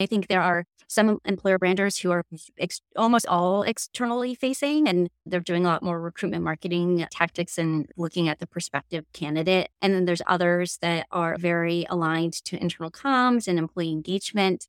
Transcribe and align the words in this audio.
I 0.00 0.06
think 0.06 0.28
there 0.28 0.42
are 0.42 0.64
some 0.86 1.18
employer 1.24 1.58
branders 1.58 1.98
who 1.98 2.10
are 2.10 2.24
ex- 2.58 2.80
almost 2.96 3.26
all 3.26 3.62
externally 3.62 4.34
facing 4.34 4.88
and 4.88 5.10
they're 5.26 5.40
doing 5.40 5.64
a 5.66 5.68
lot 5.68 5.82
more 5.82 6.00
recruitment 6.00 6.42
marketing 6.42 7.06
tactics 7.10 7.58
and 7.58 7.86
looking 7.96 8.28
at 8.28 8.38
the 8.38 8.46
prospective 8.46 9.04
candidate. 9.12 9.68
And 9.82 9.94
then 9.94 10.06
there's 10.06 10.22
others 10.26 10.78
that 10.80 11.06
are 11.12 11.36
very 11.38 11.84
aligned 11.90 12.32
to 12.44 12.60
internal 12.60 12.90
comms 12.90 13.46
and 13.48 13.58
employee 13.58 13.92
engagement. 13.92 14.66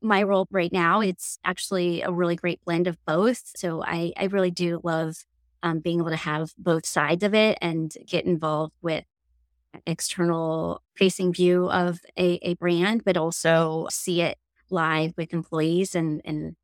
My 0.00 0.22
role 0.22 0.48
right 0.50 0.72
now, 0.72 1.00
it's 1.00 1.38
actually 1.44 2.02
a 2.02 2.10
really 2.10 2.34
great 2.34 2.64
blend 2.64 2.86
of 2.86 2.96
both. 3.04 3.52
So 3.56 3.82
I, 3.84 4.12
I 4.16 4.24
really 4.24 4.50
do 4.50 4.80
love 4.82 5.18
um, 5.62 5.80
being 5.80 6.00
able 6.00 6.10
to 6.10 6.16
have 6.16 6.52
both 6.56 6.86
sides 6.86 7.22
of 7.22 7.34
it 7.34 7.58
and 7.60 7.92
get 8.06 8.24
involved 8.24 8.74
with 8.80 9.04
external 9.86 10.82
facing 10.96 11.32
view 11.32 11.70
of 11.70 12.00
a, 12.18 12.38
a 12.42 12.54
brand, 12.54 13.04
but 13.04 13.16
also 13.16 13.86
see 13.90 14.22
it 14.22 14.38
live 14.70 15.14
with 15.16 15.32
employees 15.32 15.94
and, 15.94 16.20
and 16.24 16.56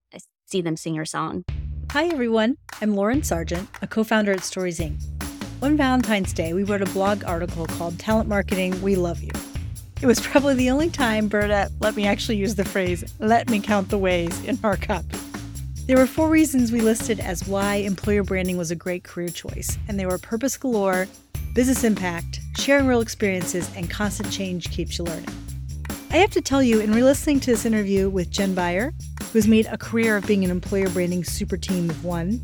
see 0.46 0.60
them 0.60 0.76
sing 0.76 0.94
your 0.94 1.04
song. 1.04 1.44
Hi, 1.90 2.06
everyone. 2.06 2.56
I'm 2.80 2.94
Lauren 2.94 3.22
Sargent, 3.22 3.68
a 3.82 3.86
co 3.86 4.04
founder 4.04 4.32
at 4.32 4.42
Stories 4.42 4.80
Inc. 4.80 5.00
One 5.60 5.76
Valentine's 5.76 6.32
Day, 6.32 6.52
we 6.52 6.64
wrote 6.64 6.82
a 6.82 6.86
blog 6.86 7.24
article 7.24 7.66
called 7.66 7.98
Talent 7.98 8.28
Marketing 8.28 8.80
We 8.82 8.96
Love 8.96 9.22
You. 9.22 9.30
It 10.02 10.06
was 10.06 10.20
probably 10.26 10.54
the 10.54 10.70
only 10.70 10.90
time 10.90 11.28
Bernadette 11.28 11.70
let 11.80 11.96
me 11.96 12.06
actually 12.06 12.36
use 12.36 12.54
the 12.54 12.64
phrase, 12.64 13.04
let 13.18 13.48
me 13.48 13.60
count 13.60 13.88
the 13.88 13.98
ways 13.98 14.44
in 14.44 14.58
our 14.64 14.76
copy. 14.76 15.18
There 15.86 15.96
were 15.96 16.06
four 16.06 16.28
reasons 16.28 16.72
we 16.72 16.80
listed 16.80 17.20
as 17.20 17.46
why 17.46 17.76
employer 17.76 18.22
branding 18.22 18.56
was 18.56 18.70
a 18.70 18.76
great 18.76 19.04
career 19.04 19.28
choice, 19.28 19.78
and 19.86 20.00
they 20.00 20.06
were 20.06 20.18
purpose 20.18 20.56
galore, 20.56 21.06
business 21.54 21.84
impact, 21.84 22.40
sharing 22.56 22.86
real 22.86 23.00
experiences, 23.00 23.70
and 23.76 23.90
constant 23.90 24.32
change 24.32 24.70
keeps 24.70 24.98
you 24.98 25.04
learning. 25.04 25.43
I 26.14 26.18
have 26.18 26.30
to 26.30 26.40
tell 26.40 26.62
you, 26.62 26.78
in 26.78 26.92
re 26.92 27.02
listening 27.02 27.40
to 27.40 27.50
this 27.50 27.66
interview 27.66 28.08
with 28.08 28.30
Jen 28.30 28.54
Beyer, 28.54 28.94
who's 29.32 29.48
made 29.48 29.66
a 29.66 29.76
career 29.76 30.16
of 30.16 30.24
being 30.24 30.44
an 30.44 30.50
employer 30.52 30.88
branding 30.88 31.24
super 31.24 31.56
team 31.56 31.90
of 31.90 32.04
one, 32.04 32.40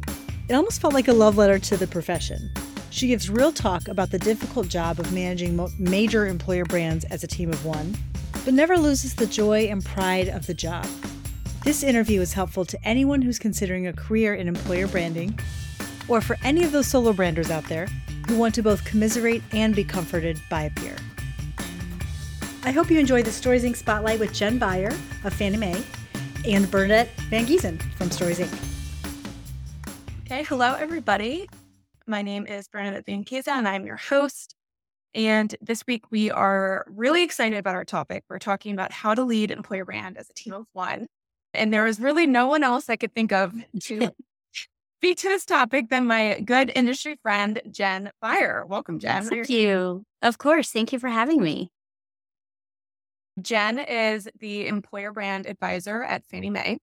it 0.48 0.54
almost 0.54 0.80
felt 0.80 0.92
like 0.92 1.06
a 1.06 1.12
love 1.12 1.36
letter 1.36 1.56
to 1.60 1.76
the 1.76 1.86
profession. 1.86 2.50
She 2.90 3.06
gives 3.06 3.30
real 3.30 3.52
talk 3.52 3.86
about 3.86 4.10
the 4.10 4.18
difficult 4.18 4.66
job 4.66 4.98
of 4.98 5.12
managing 5.12 5.68
major 5.78 6.26
employer 6.26 6.64
brands 6.64 7.04
as 7.04 7.22
a 7.22 7.28
team 7.28 7.52
of 7.52 7.64
one, 7.64 7.96
but 8.44 8.54
never 8.54 8.76
loses 8.76 9.14
the 9.14 9.26
joy 9.26 9.68
and 9.70 9.84
pride 9.84 10.26
of 10.26 10.48
the 10.48 10.54
job. 10.54 10.88
This 11.62 11.84
interview 11.84 12.20
is 12.20 12.32
helpful 12.32 12.64
to 12.64 12.78
anyone 12.84 13.22
who's 13.22 13.38
considering 13.38 13.86
a 13.86 13.92
career 13.92 14.34
in 14.34 14.48
employer 14.48 14.88
branding, 14.88 15.38
or 16.08 16.20
for 16.20 16.36
any 16.42 16.64
of 16.64 16.72
those 16.72 16.88
solo 16.88 17.12
branders 17.12 17.52
out 17.52 17.68
there 17.68 17.86
who 18.26 18.36
want 18.36 18.52
to 18.56 18.64
both 18.64 18.84
commiserate 18.84 19.44
and 19.52 19.76
be 19.76 19.84
comforted 19.84 20.42
by 20.50 20.62
a 20.62 20.70
peer. 20.70 20.96
I 22.62 22.72
hope 22.72 22.90
you 22.90 22.98
enjoyed 22.98 23.24
the 23.24 23.32
Stories 23.32 23.64
Inc. 23.64 23.74
Spotlight 23.74 24.20
with 24.20 24.34
Jen 24.34 24.58
Beyer 24.58 24.90
of 25.24 25.32
Fannie 25.32 25.56
Mae 25.56 25.82
and 26.46 26.70
Bernadette 26.70 27.08
Van 27.30 27.46
Giesen 27.46 27.80
from 27.94 28.10
Stories 28.10 28.38
Inc. 28.38 28.52
Okay, 30.26 30.44
hello 30.44 30.74
everybody. 30.74 31.48
My 32.06 32.20
name 32.20 32.46
is 32.46 32.68
Bernadette 32.68 33.06
Van 33.06 33.24
Giesen 33.24 33.48
and 33.48 33.66
I'm 33.66 33.86
your 33.86 33.96
host. 33.96 34.54
And 35.14 35.56
this 35.62 35.86
week 35.86 36.10
we 36.10 36.30
are 36.30 36.84
really 36.86 37.22
excited 37.22 37.58
about 37.58 37.76
our 37.76 37.86
topic. 37.86 38.24
We're 38.28 38.38
talking 38.38 38.74
about 38.74 38.92
how 38.92 39.14
to 39.14 39.24
lead 39.24 39.50
employer 39.50 39.86
brand 39.86 40.18
as 40.18 40.28
a 40.28 40.34
team 40.34 40.52
of 40.52 40.66
one. 40.74 41.06
And 41.54 41.72
there 41.72 41.84
was 41.84 41.98
really 41.98 42.26
no 42.26 42.46
one 42.46 42.62
else 42.62 42.90
I 42.90 42.96
could 42.96 43.14
think 43.14 43.32
of 43.32 43.54
to 43.84 44.10
speak 44.98 45.16
to 45.16 45.28
this 45.28 45.46
topic 45.46 45.88
than 45.88 46.06
my 46.06 46.40
good 46.44 46.70
industry 46.74 47.16
friend, 47.22 47.62
Jen 47.70 48.10
Beyer. 48.20 48.66
Welcome, 48.66 48.98
Jen. 48.98 49.24
Thank 49.24 49.48
you. 49.48 50.04
Of 50.20 50.36
course. 50.36 50.70
Thank 50.70 50.92
you 50.92 50.98
for 50.98 51.08
having 51.08 51.42
me. 51.42 51.70
Jen 53.42 53.78
is 53.78 54.28
the 54.38 54.66
employer 54.66 55.12
brand 55.12 55.46
advisor 55.46 56.02
at 56.02 56.24
Fannie 56.24 56.50
Mae. 56.50 56.78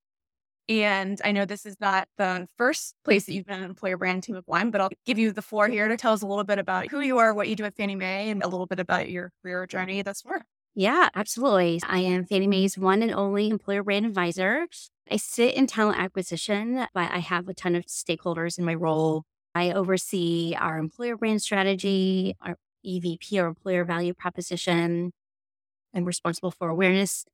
And 0.69 1.21
I 1.23 1.31
know 1.31 1.45
this 1.45 1.65
is 1.65 1.77
not 1.79 2.09
the 2.17 2.47
first 2.57 2.95
place 3.05 3.25
that 3.25 3.33
you've 3.33 3.45
been 3.45 3.59
an 3.59 3.69
employer 3.69 3.97
brand 3.97 4.23
team 4.23 4.35
of 4.35 4.43
one, 4.47 4.69
but 4.69 4.81
I'll 4.81 4.89
give 5.05 5.17
you 5.17 5.31
the 5.31 5.41
floor 5.41 5.67
here 5.69 5.87
to 5.87 5.95
tell 5.95 6.11
us 6.11 6.21
a 6.21 6.27
little 6.27 6.43
bit 6.43 6.59
about 6.59 6.87
who 6.87 6.99
you 6.99 7.19
are, 7.19 7.33
what 7.33 7.47
you 7.47 7.55
do 7.55 7.63
at 7.63 7.75
Fannie 7.75 7.95
Mae, 7.95 8.29
and 8.29 8.43
a 8.43 8.49
little 8.49 8.65
bit 8.65 8.79
about 8.79 9.09
your 9.09 9.31
career 9.41 9.65
journey 9.65 10.01
thus 10.01 10.21
far. 10.21 10.43
Yeah, 10.75 11.09
absolutely. 11.15 11.81
I 11.87 11.99
am 11.99 12.25
Fannie 12.25 12.47
Mae's 12.47 12.77
one 12.77 13.01
and 13.01 13.11
only 13.11 13.49
employer 13.49 13.81
brand 13.81 14.05
advisor. 14.05 14.67
I 15.09 15.15
sit 15.15 15.55
in 15.55 15.67
talent 15.67 15.99
acquisition, 15.99 16.85
but 16.93 17.11
I 17.11 17.19
have 17.19 17.47
a 17.47 17.53
ton 17.53 17.75
of 17.75 17.85
stakeholders 17.85 18.59
in 18.59 18.65
my 18.65 18.75
role. 18.75 19.23
I 19.55 19.71
oversee 19.71 20.53
our 20.53 20.77
employer 20.77 21.15
brand 21.15 21.41
strategy, 21.41 22.35
our 22.41 22.57
EVP, 22.85 23.41
our 23.41 23.47
employer 23.47 23.85
value 23.85 24.13
proposition, 24.13 25.13
I'm 25.93 26.05
responsible 26.05 26.51
for 26.51 26.69
awareness 26.69 27.25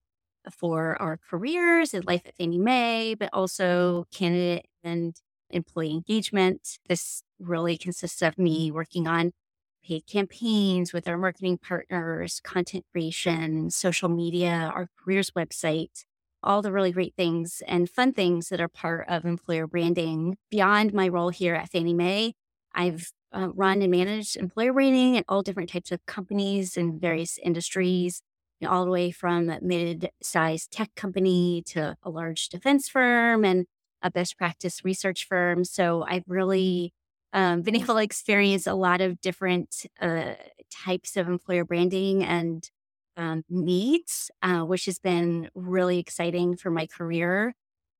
for 0.52 1.02
our 1.02 1.18
careers 1.18 1.94
and 1.94 2.06
life 2.06 2.24
at 2.25 2.36
Fannie 2.36 2.58
Mae, 2.58 3.16
but 3.18 3.30
also 3.34 4.06
candidate 4.14 4.66
and 4.84 5.16
employee 5.50 5.91
engagement. 5.91 6.80
This 6.88 7.24
really 7.40 7.78
consists 7.78 8.22
of 8.22 8.38
me 8.38 8.72
working 8.72 9.08
on 9.08 9.31
paid 9.86 10.08
campaigns 10.08 10.94
with 10.94 11.08
our 11.08 11.18
marketing 11.18 11.58
partners, 11.58 12.40
content 12.44 12.86
creation, 12.91 13.69
social 13.69 14.09
media, 14.09 14.72
our 14.74 14.88
careers 14.97 15.31
website, 15.31 16.06
all 16.41 16.62
the 16.62 16.72
really 16.72 16.91
great 16.91 17.14
things 17.16 17.62
and 17.68 17.90
fun 17.90 18.14
things 18.14 18.50
that 18.50 18.62
are 18.62 18.70
part 18.70 19.06
of 19.08 19.25
employer 19.25 19.68
branding. 19.68 20.38
Beyond 20.50 20.94
my 20.94 21.08
role 21.08 21.30
here 21.30 21.56
at 21.56 21.70
Fannie 21.70 21.94
Mae, 21.94 22.34
I've 22.74 23.12
uh, 23.35 23.50
run 23.53 23.81
and 23.81 23.91
managed 23.91 24.38
employer 24.38 24.74
branding 24.74 25.18
at 25.18 25.25
all 25.28 25.41
different 25.41 25.70
types 25.70 25.91
of 25.91 26.06
companies 26.06 26.78
in 26.78 27.00
various 27.00 27.38
industries 27.44 28.22
all 28.66 28.85
the 28.85 28.91
way 28.91 29.12
from 29.12 29.50
a 29.50 29.59
mid-sized 29.62 30.72
tech 30.72 30.94
company 30.96 31.63
to 31.68 31.96
a 32.03 32.09
large 32.09 32.50
defense 32.50 32.90
firm 32.90 33.44
and 33.46 33.66
a 34.01 34.12
best 34.12 34.38
practice 34.38 34.84
research 34.84 35.25
firm. 35.28 35.63
So 35.63 36.06
I've 36.07 36.25
really 36.28 36.94
um, 37.31 37.62
been 37.63 37.75
able 37.75 37.96
to 37.96 38.02
experience 38.02 38.68
a 38.68 38.73
lot 38.73 39.02
of 39.02 39.22
different 39.22 39.85
uh, 40.00 40.34
types 40.72 41.18
of 41.18 41.28
employer 41.28 41.66
branding 41.66 42.23
and 42.23 42.69
um, 43.16 43.44
needs, 43.50 44.31
uh, 44.41 44.62
which 44.62 44.85
has 44.85 45.00
been 45.00 45.50
really 45.53 46.00
exciting 46.00 46.56
for 46.57 46.72
my 46.72 46.88
career. 46.88 47.53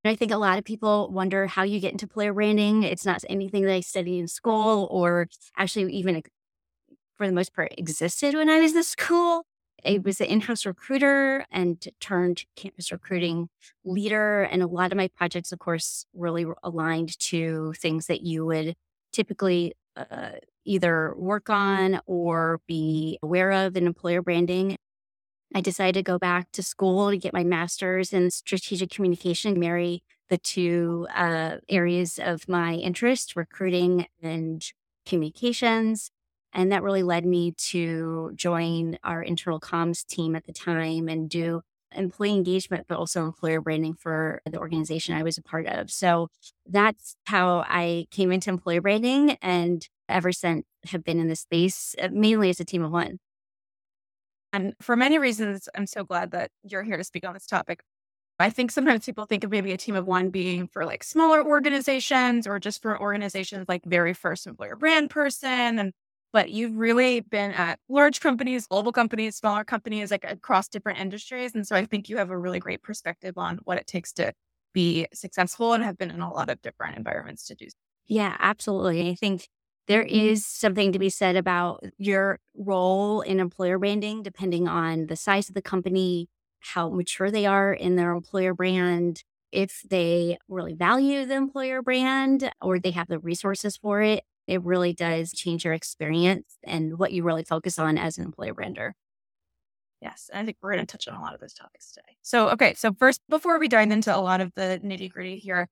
And 0.04 0.12
I 0.12 0.16
think 0.16 0.32
a 0.32 0.38
lot 0.38 0.58
of 0.58 0.66
people 0.66 1.10
wonder 1.12 1.48
how 1.48 1.64
you 1.64 1.80
get 1.80 1.94
into 1.94 2.06
employer 2.06 2.34
branding. 2.34 2.84
It's 2.84 3.06
not 3.06 3.24
anything 3.30 3.64
that 3.64 3.74
I 3.74 3.80
studied 3.80 4.20
in 4.20 4.28
school 4.28 4.88
or 4.92 5.28
actually 5.58 5.94
even 5.94 6.22
for 7.16 7.28
the 7.28 7.34
most 7.34 7.54
part 7.54 7.74
existed 7.78 8.34
when 8.34 8.50
I 8.50 8.60
was 8.60 8.76
in 8.76 8.84
school. 8.84 9.46
I 9.86 10.00
was 10.04 10.22
an 10.22 10.28
in-house 10.28 10.66
recruiter 10.66 11.46
and 11.52 11.86
turned 12.00 12.46
campus 12.56 12.92
recruiting 12.92 13.50
leader. 13.84 14.44
And 14.44 14.62
a 14.62 14.68
lot 14.68 14.92
of 14.92 14.98
my 14.98 15.10
projects, 15.10 15.52
of 15.52 15.60
course, 15.60 16.06
really 16.14 16.46
aligned 16.64 17.18
to 17.20 17.74
things 17.78 18.08
that 18.08 18.22
you 18.22 18.46
would 18.46 18.76
typically 19.12 19.74
uh, 19.96 20.32
either 20.66 21.14
work 21.16 21.50
on 21.50 22.00
or 22.06 22.60
be 22.68 23.20
aware 23.22 23.52
of 23.52 23.76
in 23.76 23.86
employer 23.86 24.22
branding. 24.22 24.78
I 25.54 25.62
decided 25.62 25.94
to 25.94 26.04
go 26.04 26.18
back 26.18 26.52
to 26.54 26.64
school 26.64 27.12
to 27.12 27.18
get 27.18 27.34
my 27.34 27.44
master's 27.44 28.12
in 28.12 28.32
strategic 28.32 28.90
communication, 28.90 29.60
marry 29.60 30.02
the 30.30 30.40
two 30.40 31.08
uh, 31.14 31.58
areas 31.70 32.20
of 32.22 32.50
my 32.50 32.74
interest, 32.74 33.36
recruiting 33.36 34.08
and 34.22 34.66
communications. 35.06 36.10
And 36.54 36.72
that 36.72 36.84
really 36.84 37.04
led 37.04 37.26
me 37.26 37.54
to 37.70 38.32
join 38.36 38.98
our 39.04 39.22
internal 39.22 39.60
comms 39.60 40.06
team 40.06 40.36
at 40.36 40.46
the 40.46 40.54
time 40.54 41.10
and 41.10 41.30
do 41.30 41.62
employee 41.96 42.34
engagement, 42.34 42.86
but 42.88 42.98
also 42.98 43.24
employer 43.24 43.62
branding 43.62 43.94
for 43.94 44.42
the 44.50 44.60
organization 44.60 45.16
I 45.16 45.24
was 45.24 45.38
a 45.38 45.44
part 45.44 45.68
of. 45.68 45.92
So 45.92 46.30
that's 46.66 47.16
how 47.26 47.66
I 47.68 48.06
came 48.12 48.32
into 48.32 48.50
employer 48.50 48.82
branding 48.82 49.38
and 49.42 49.88
ever 50.10 50.32
since 50.32 50.66
have 50.86 51.04
been 51.04 51.20
in 51.20 51.28
this 51.28 51.42
space, 51.42 51.96
uh, 52.02 52.10
mainly 52.12 52.50
as 52.50 52.60
a 52.60 52.66
team 52.66 52.84
of 52.84 52.92
one. 52.92 53.20
And 54.52 54.74
for 54.82 54.96
many 54.96 55.18
reasons, 55.18 55.68
I'm 55.76 55.88
so 55.88 56.04
glad 56.04 56.32
that 56.32 56.52
you're 56.64 56.84
here 56.84 56.98
to 56.98 57.04
speak 57.04 57.26
on 57.26 57.34
this 57.34 57.48
topic. 57.48 57.82
I 58.40 58.50
think 58.50 58.72
sometimes 58.72 59.06
people 59.06 59.26
think 59.26 59.44
of 59.44 59.52
maybe 59.52 59.72
a 59.72 59.78
team 59.78 59.96
of 59.96 60.06
one 60.06 60.30
being 60.30 60.68
for 60.68 60.86
like 60.86 61.04
smaller 61.04 61.44
organizations 61.46 62.46
or 62.46 62.60
just 62.60 62.82
for 62.82 63.00
organizations 63.00 63.66
like 63.70 63.84
very 63.86 64.14
first 64.14 64.48
employer 64.48 64.76
brand 64.76 65.10
person. 65.10 65.80
And 65.80 65.94
but 66.34 66.50
you've 66.50 66.76
really 66.76 67.22
been 67.22 67.52
at 67.52 67.80
large 67.88 68.20
companies, 68.20 68.66
global 68.66 68.92
companies, 68.92 69.38
smaller 69.38 69.64
companies, 69.64 70.10
like 70.10 70.26
across 70.28 70.68
different 70.68 71.00
industries. 71.00 71.54
And 71.54 71.66
so 71.66 71.76
I 71.76 71.86
think 71.86 72.10
you 72.10 72.18
have 72.18 72.32
a 72.32 72.38
really 72.38 72.60
great 72.60 72.82
perspective 72.82 73.38
on 73.38 73.60
what 73.64 73.78
it 73.78 73.86
takes 73.86 74.12
to 74.14 74.34
be 74.74 75.08
successful 75.14 75.74
and 75.74 75.84
have 75.84 75.98
been 75.98 76.10
in 76.10 76.22
a 76.22 76.34
lot 76.34 76.50
of 76.50 76.60
different 76.64 76.98
environments 76.98 77.46
to 77.48 77.56
do. 77.56 77.70
So. 77.70 77.76
Yeah, 78.08 78.36
absolutely. 78.40 79.12
I 79.12 79.16
think 79.16 79.48
there 79.88 80.04
mm-hmm. 80.04 80.36
something 80.36 80.92
to 80.92 81.00
be 81.00 81.10
said 81.10 81.36
about 81.36 81.84
your 82.00 82.40
role 82.56 83.22
in 83.22 83.40
employer 83.40 83.78
branding, 83.78 84.24
depending 84.24 84.68
on 84.68 85.06
the 85.08 85.16
size 85.16 85.50
of 85.50 85.56
the 85.56 85.62
company, 85.62 86.30
how 86.62 86.90
mature 86.90 87.30
they 87.30 87.46
are 87.46 87.72
in 87.72 87.96
their 87.96 88.12
employer 88.12 88.56
brand, 88.56 89.24
if 89.52 89.84
they 89.88 90.38
really 90.48 90.74
value 90.74 91.26
the 91.26 91.36
employer 91.36 91.84
brand 91.84 92.52
or 92.60 92.80
they 92.80 92.92
have 92.92 93.08
the 93.08 93.20
resources 93.20 93.78
for 93.78 94.02
it 94.02 94.24
it 94.48 94.64
really 94.64 94.94
does 94.94 95.32
change 95.32 95.66
your 95.66 95.74
experience 95.74 96.58
and 96.64 96.98
what 96.98 97.12
you 97.12 97.24
really 97.24 97.44
focus 97.44 97.80
on 97.80 97.98
as 97.98 98.18
an 98.18 98.26
employer 98.26 98.54
brander. 98.54 98.96
Yes. 100.02 100.30
And 100.34 100.42
I 100.42 100.46
think 100.46 100.58
we're 100.62 100.74
going 100.74 100.86
to 100.86 100.92
touch 100.92 101.08
on 101.08 101.16
a 101.16 101.22
lot 101.22 101.34
of 101.34 101.40
those 101.40 101.54
topics 101.54 101.92
today. 101.92 102.18
So, 102.22 102.50
okay. 102.50 102.74
So, 102.74 102.92
first, 102.94 103.22
before 103.30 103.58
we 103.58 103.70
dive 103.70 103.90
into 103.90 104.16
a 104.16 104.20
lot 104.20 104.42
of 104.42 104.52
the 104.56 104.82
nitty 104.84 105.10
gritty 105.10 105.38
here, 105.38 105.70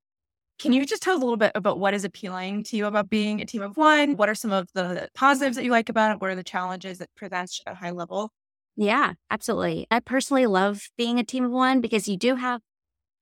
can 0.58 0.72
you 0.72 0.86
just 0.86 1.02
tell 1.02 1.16
a 1.16 1.18
little 1.18 1.36
bit 1.36 1.52
about 1.54 1.78
what 1.78 1.92
is 1.92 2.04
appealing 2.04 2.64
to 2.64 2.76
you 2.76 2.86
about 2.86 3.10
being 3.10 3.40
a 3.40 3.44
team 3.44 3.62
of 3.62 3.76
one? 3.76 4.16
What 4.16 4.28
are 4.28 4.34
some 4.34 4.52
of 4.52 4.68
the 4.74 5.08
positives 5.14 5.56
that 5.56 5.64
you 5.64 5.70
like 5.70 5.88
about 5.88 6.12
it? 6.12 6.20
What 6.20 6.30
are 6.30 6.34
the 6.34 6.44
challenges 6.44 6.98
that 6.98 7.10
presents 7.14 7.60
at 7.66 7.72
a 7.72 7.76
high 7.76 7.90
level? 7.90 8.30
Yeah, 8.76 9.14
absolutely. 9.30 9.86
I 9.90 10.00
personally 10.00 10.46
love 10.46 10.88
being 10.96 11.18
a 11.18 11.24
team 11.24 11.44
of 11.44 11.50
one 11.50 11.80
because 11.80 12.08
you 12.08 12.16
do 12.16 12.36
have 12.36 12.62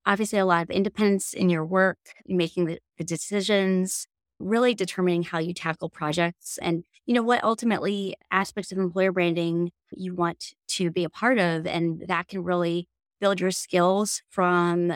obviously 0.07 0.39
a 0.39 0.47
lot 0.47 0.63
of 0.63 0.71
independence 0.71 1.33
in 1.33 1.51
your 1.51 1.65
work, 1.65 1.99
making 2.27 2.67
the, 2.67 2.79
the 2.99 3.05
decisions, 3.05 4.07
really 4.41 4.75
determining 4.75 5.23
how 5.23 5.39
you 5.39 5.55
tackle 5.55 5.89
projects 5.89 6.59
and 6.63 6.85
you 7.07 7.15
know 7.15 7.23
what 7.23 7.45
ultimately 7.45 8.15
aspects 8.31 8.73
of 8.73 8.79
employer 8.79 9.13
branding 9.13 9.71
you 9.93 10.15
want 10.15 10.55
to 10.69 10.91
be 10.91 11.05
a 11.05 11.11
part 11.11 11.39
of 11.39 11.67
and 11.67 12.05
that 12.09 12.29
can 12.29 12.43
really 12.43 12.89
build 13.21 13.39
your 13.41 13.51
skills 13.51 14.23
from 14.31 14.93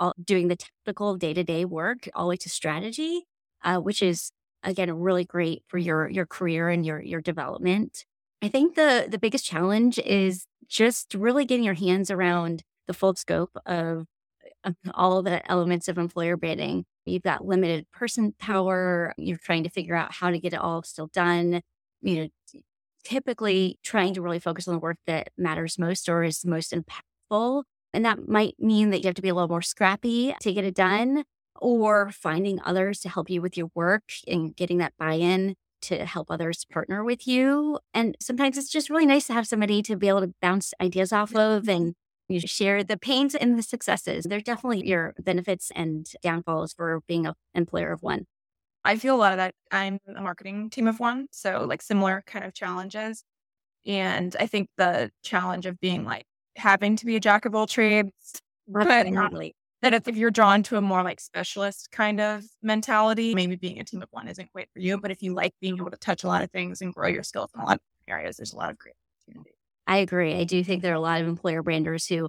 all, 0.00 0.14
doing 0.22 0.48
the 0.48 0.56
technical 0.56 1.16
day-to-day 1.16 1.64
work 1.64 2.08
all 2.14 2.26
the 2.26 2.30
way 2.30 2.36
to 2.36 2.48
strategy 2.48 3.24
uh, 3.64 3.78
which 3.78 4.02
is 4.02 4.30
again 4.62 4.92
really 4.92 5.24
great 5.24 5.62
for 5.68 5.78
your 5.78 6.08
your 6.08 6.26
career 6.26 6.68
and 6.68 6.86
your 6.86 7.02
your 7.02 7.20
development 7.20 8.04
i 8.42 8.48
think 8.48 8.76
the 8.76 9.06
the 9.10 9.18
biggest 9.18 9.44
challenge 9.44 9.98
is 9.98 10.46
just 10.68 11.14
really 11.14 11.44
getting 11.44 11.64
your 11.64 11.74
hands 11.74 12.10
around 12.10 12.62
the 12.86 12.94
full 12.94 13.14
scope 13.14 13.56
of 13.66 14.06
all 14.94 15.22
the 15.22 15.50
elements 15.50 15.88
of 15.88 15.98
employer 15.98 16.36
branding. 16.36 16.84
You've 17.06 17.22
got 17.22 17.44
limited 17.44 17.90
person 17.92 18.34
power. 18.38 19.14
You're 19.16 19.38
trying 19.38 19.64
to 19.64 19.70
figure 19.70 19.94
out 19.94 20.12
how 20.12 20.30
to 20.30 20.38
get 20.38 20.54
it 20.54 20.60
all 20.60 20.82
still 20.82 21.08
done. 21.08 21.60
You 22.02 22.30
know, 22.54 22.60
typically 23.04 23.78
trying 23.82 24.14
to 24.14 24.22
really 24.22 24.38
focus 24.38 24.66
on 24.66 24.74
the 24.74 24.80
work 24.80 24.96
that 25.06 25.28
matters 25.36 25.78
most 25.78 26.08
or 26.08 26.24
is 26.24 26.44
most 26.44 26.72
impactful. 26.72 27.64
And 27.92 28.04
that 28.04 28.28
might 28.28 28.54
mean 28.58 28.90
that 28.90 29.00
you 29.00 29.06
have 29.06 29.14
to 29.14 29.22
be 29.22 29.28
a 29.28 29.34
little 29.34 29.48
more 29.48 29.62
scrappy 29.62 30.34
to 30.40 30.52
get 30.52 30.64
it 30.64 30.74
done 30.74 31.24
or 31.60 32.10
finding 32.10 32.60
others 32.64 33.00
to 33.00 33.08
help 33.08 33.30
you 33.30 33.40
with 33.40 33.56
your 33.56 33.70
work 33.74 34.04
and 34.26 34.56
getting 34.56 34.78
that 34.78 34.94
buy 34.98 35.14
in 35.14 35.54
to 35.82 36.04
help 36.06 36.30
others 36.30 36.64
partner 36.64 37.04
with 37.04 37.26
you. 37.26 37.78
And 37.92 38.16
sometimes 38.20 38.58
it's 38.58 38.70
just 38.70 38.90
really 38.90 39.06
nice 39.06 39.26
to 39.26 39.34
have 39.34 39.46
somebody 39.46 39.82
to 39.82 39.96
be 39.96 40.08
able 40.08 40.22
to 40.22 40.34
bounce 40.40 40.72
ideas 40.80 41.12
off 41.12 41.34
of 41.36 41.68
and 41.68 41.94
you 42.28 42.40
share 42.40 42.82
the 42.84 42.96
pains 42.96 43.34
and 43.34 43.58
the 43.58 43.62
successes. 43.62 44.24
There's 44.28 44.42
definitely 44.44 44.86
your 44.86 45.14
benefits 45.20 45.70
and 45.74 46.06
downfalls 46.22 46.72
for 46.74 47.00
being 47.08 47.26
an 47.26 47.34
employer 47.54 47.92
of 47.92 48.02
one. 48.02 48.26
I 48.84 48.96
feel 48.96 49.16
a 49.16 49.18
lot 49.18 49.32
of 49.32 49.38
that. 49.38 49.54
I'm 49.72 50.00
a 50.16 50.20
marketing 50.22 50.70
team 50.70 50.88
of 50.88 51.00
one. 51.00 51.28
So, 51.32 51.64
like, 51.68 51.82
similar 51.82 52.22
kind 52.26 52.44
of 52.44 52.54
challenges. 52.54 53.24
And 53.86 54.34
I 54.40 54.46
think 54.46 54.68
the 54.78 55.10
challenge 55.22 55.66
of 55.66 55.80
being 55.80 56.04
like 56.04 56.26
having 56.56 56.96
to 56.96 57.06
be 57.06 57.16
a 57.16 57.20
jack 57.20 57.44
of 57.46 57.54
all 57.54 57.66
trades, 57.66 58.12
but 58.82 59.08
that 59.82 59.94
if 59.94 60.06
you're 60.16 60.30
drawn 60.30 60.62
to 60.64 60.76
a 60.76 60.80
more 60.80 61.02
like 61.02 61.20
specialist 61.20 61.90
kind 61.92 62.20
of 62.20 62.44
mentality, 62.62 63.34
maybe 63.34 63.56
being 63.56 63.78
a 63.80 63.84
team 63.84 64.02
of 64.02 64.08
one 64.12 64.28
isn't 64.28 64.52
great 64.52 64.68
for 64.72 64.80
you. 64.80 64.98
But 64.98 65.10
if 65.10 65.22
you 65.22 65.34
like 65.34 65.52
being 65.60 65.76
able 65.78 65.90
to 65.90 65.96
touch 65.98 66.24
a 66.24 66.28
lot 66.28 66.42
of 66.42 66.50
things 66.50 66.80
and 66.80 66.94
grow 66.94 67.08
your 67.08 67.22
skills 67.22 67.50
in 67.54 67.60
a 67.60 67.64
lot 67.64 67.76
of 67.76 67.80
areas, 68.08 68.36
there's 68.38 68.52
a 68.52 68.56
lot 68.56 68.70
of 68.70 68.78
great 68.78 68.94
opportunities. 69.28 69.53
I 69.86 69.98
agree. 69.98 70.34
I 70.34 70.44
do 70.44 70.64
think 70.64 70.82
there 70.82 70.92
are 70.92 70.96
a 70.96 71.00
lot 71.00 71.20
of 71.20 71.28
employer 71.28 71.62
branders 71.62 72.06
who 72.06 72.28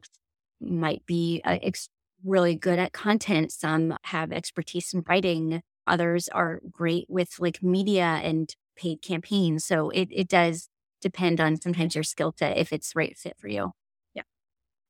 might 0.60 1.06
be 1.06 1.42
uh, 1.46 1.57
ex- 1.62 1.90
really 2.24 2.56
good 2.56 2.80
at 2.80 2.94
content. 2.94 3.52
Some 3.52 3.96
have 4.04 4.31
expertise 4.31 4.94
in 4.94 5.04
writing. 5.07 5.62
Others 5.88 6.28
are 6.30 6.60
great 6.72 7.06
with 7.07 7.40
like 7.40 7.63
media 7.63 8.19
and 8.24 8.54
paid 8.75 9.02
campaigns. 9.02 9.66
So 9.66 9.90
it, 9.90 10.10
it 10.12 10.28
does 10.28 10.69
depend 11.02 11.40
on 11.40 11.62
sometimes 11.62 11.96
your 11.96 12.04
skill 12.04 12.34
set 12.38 12.57
if 12.57 12.74
it's 12.74 12.96
right 12.96 13.18
fit 13.18 13.38
for 13.38 13.48
you. 13.48 13.72
Yeah. 14.13 14.24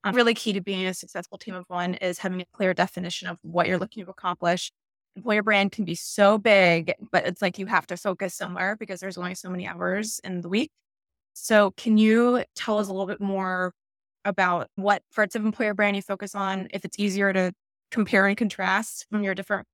Um, 0.04 0.16
really 0.16 0.34
key 0.34 0.54
to 0.54 0.62
being 0.62 0.86
a 0.88 0.94
successful 0.94 1.38
team 1.38 1.56
of 1.56 1.66
one 1.68 1.96
is 1.96 2.20
having 2.20 2.42
a 2.42 2.46
clear 2.54 2.74
definition 2.74 3.28
of 3.28 3.38
what 3.42 3.68
you're 3.68 3.78
looking 3.78 4.06
to 4.06 4.12
accomplish. 4.12 4.72
Employer 5.16 5.44
brand 5.44 5.72
can 5.72 5.86
be 5.86 5.96
so 5.96 6.38
big, 6.38 6.94
but 7.12 7.26
it's 7.26 7.42
like 7.42 7.60
you 7.60 7.68
have 7.68 7.88
to 7.88 7.98
focus 7.98 8.36
somewhere 8.36 8.76
because 8.76 9.00
there's 9.00 9.18
only 9.18 9.36
so 9.36 9.50
many 9.50 9.68
hours 9.68 10.20
in 10.24 10.42
the 10.42 10.50
week. 10.50 10.72
So, 11.38 11.72
can 11.72 11.98
you 11.98 12.46
tell 12.56 12.80
us 12.80 12.88
a 12.88 12.92
little 12.92 13.06
bit 13.06 13.20
more 13.20 13.74
about 14.24 14.70
what 14.76 15.04
parts 15.14 15.36
of 15.36 15.46
employer 15.46 15.74
brand 15.74 15.98
you 15.98 16.02
focus 16.02 16.34
on? 16.34 16.70
If 16.74 16.86
it's 16.86 16.98
easier 16.98 17.34
to 17.34 17.52
compare 17.92 18.26
and 18.26 18.38
contrast 18.38 19.06
from 19.12 19.22
your 19.22 19.36
different 19.36 19.68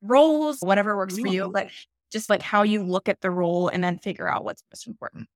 roles, 0.00 0.60
whatever 0.60 0.96
works 0.96 1.18
for 1.18 1.28
you, 1.28 1.48
mm. 1.48 1.52
but 1.52 1.68
just 2.10 2.30
like 2.30 2.40
how 2.40 2.62
you 2.62 2.82
look 2.82 3.08
at 3.08 3.20
the 3.20 3.30
role 3.30 3.68
and 3.68 3.84
then 3.84 3.98
figure 3.98 4.26
out 4.26 4.44
what's 4.44 4.62
most 4.72 4.86
important. 4.86 5.28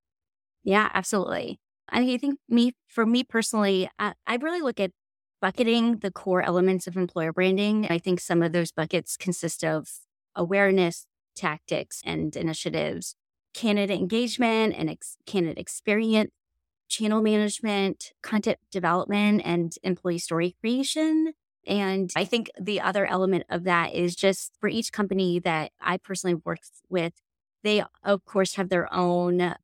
Yeah, 0.65 0.89
absolutely. 0.95 1.61
I 1.91 2.17
think 2.17 2.39
me, 2.49 2.73
for 2.87 3.05
me 3.05 3.23
personally, 3.23 3.91
I, 3.99 4.15
I 4.27 4.37
really 4.37 4.63
look 4.63 4.81
at 4.81 4.91
bucketing 5.43 5.99
the 5.99 6.11
core 6.11 6.43
elements 6.43 6.87
of 6.87 6.97
employer 6.97 7.33
branding. 7.33 7.87
I 7.91 7.99
think 7.99 8.21
some 8.21 8.43
of 8.43 8.53
those 8.53 8.73
buckets 8.73 9.19
consist 9.19 9.63
of 9.63 9.91
awareness, 10.35 11.07
tactics, 11.37 12.01
and 12.05 12.35
initiatives 12.35 13.15
candidate 13.55 13.99
engagement 13.99 14.75
and 14.77 14.91
ex- 14.91 15.17
candidate 15.27 15.59
experience, 15.59 16.31
channel 16.89 17.23
management, 17.23 18.13
content 18.23 18.59
development, 18.71 19.43
and 19.45 19.75
employee 19.83 20.19
story 20.19 20.57
creation. 20.61 21.33
And 21.67 22.11
I 22.17 22.25
think 22.25 22.51
the 22.59 22.81
other 22.81 23.05
element 23.05 23.45
of 23.51 23.65
that 23.65 23.95
is 23.95 24.17
just 24.17 24.53
for 24.61 24.69
each 24.69 24.93
company 24.93 25.39
that 25.41 25.73
I 25.81 25.99
personally 25.99 26.41
work 26.45 26.61
with, 26.89 27.13
they, 27.63 27.83
of 28.03 28.25
course, 28.25 28.55
have 28.55 28.71
their 28.71 28.93
own 28.93 29.55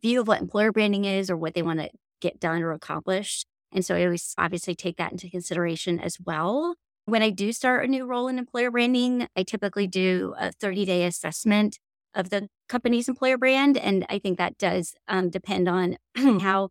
view 0.00 0.20
of 0.20 0.28
what 0.28 0.40
employer 0.40 0.72
branding 0.72 1.04
is 1.04 1.30
or 1.30 1.36
what 1.36 1.54
they 1.54 1.62
want 1.62 1.80
to 1.80 1.90
get 2.20 2.40
done 2.40 2.62
or 2.62 2.72
accomplished. 2.72 3.46
And 3.72 3.84
so 3.84 3.94
I 3.94 4.04
always 4.04 4.34
obviously 4.38 4.74
take 4.74 4.96
that 4.96 5.12
into 5.12 5.28
consideration 5.30 6.00
as 6.00 6.18
well. 6.24 6.74
When 7.04 7.22
I 7.22 7.30
do 7.30 7.52
start 7.52 7.84
a 7.84 7.88
new 7.88 8.06
role 8.06 8.28
in 8.28 8.38
employer 8.38 8.70
branding, 8.70 9.28
I 9.36 9.42
typically 9.42 9.86
do 9.86 10.34
a 10.38 10.52
30 10.52 10.84
day 10.84 11.04
assessment 11.04 11.78
of 12.14 12.30
the 12.30 12.48
company's 12.68 13.08
employer 13.08 13.38
brand. 13.38 13.76
And 13.76 14.04
I 14.08 14.18
think 14.18 14.38
that 14.38 14.58
does 14.58 14.94
um, 15.08 15.30
depend 15.30 15.68
on 15.68 15.98
how 16.40 16.70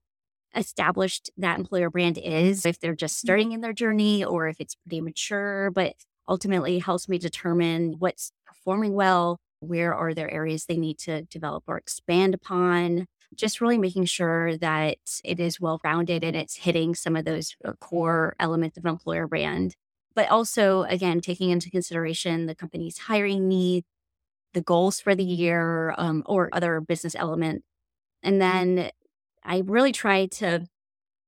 established 0.56 1.30
that 1.38 1.60
employer 1.60 1.90
brand 1.90 2.18
is, 2.18 2.66
if 2.66 2.80
they're 2.80 2.96
just 2.96 3.18
mm-hmm. 3.18 3.28
starting 3.28 3.52
in 3.52 3.62
their 3.62 3.74
journey 3.74 4.24
or 4.24 4.48
if 4.48 4.60
it's 4.60 4.76
pretty 4.76 5.02
mature, 5.02 5.72
but 5.72 5.94
ultimately 6.28 6.80
helps 6.80 7.08
me 7.08 7.18
determine 7.18 7.96
what's 8.00 8.32
performing 8.46 8.94
well, 8.94 9.40
where 9.60 9.94
are 9.94 10.14
there 10.14 10.32
areas 10.32 10.66
they 10.66 10.78
need 10.78 10.98
to 11.00 11.24
develop 11.24 11.64
or 11.68 11.78
expand 11.78 12.34
upon. 12.34 13.06
Just 13.36 13.62
really 13.62 13.78
making 13.78 14.06
sure 14.06 14.58
that 14.58 14.98
it 15.24 15.40
is 15.40 15.60
well 15.60 15.80
rounded 15.84 16.24
and 16.24 16.36
it's 16.36 16.58
hitting 16.58 16.96
some 16.96 17.16
of 17.16 17.26
those 17.26 17.56
uh, 17.66 17.74
core 17.74 18.36
elements 18.40 18.78
of 18.78 18.86
employer 18.86 19.28
brand. 19.28 19.76
But 20.16 20.30
also, 20.30 20.84
again, 20.84 21.22
taking 21.22 21.50
into 21.50 21.70
consideration 21.70 22.46
the 22.46 22.56
company's 22.56 22.98
hiring 22.98 23.48
needs, 23.48 23.86
the 24.58 24.64
goals 24.64 25.00
for 25.00 25.14
the 25.14 25.24
year 25.24 25.94
um, 26.00 26.24
or 26.26 26.50
other 26.52 26.82
business 26.82 27.16
element. 27.16 27.64
And 28.24 28.42
mm-hmm. 28.42 28.76
then 28.76 28.92
I 29.44 29.62
really 29.64 29.92
try 29.92 30.26
to 30.26 30.66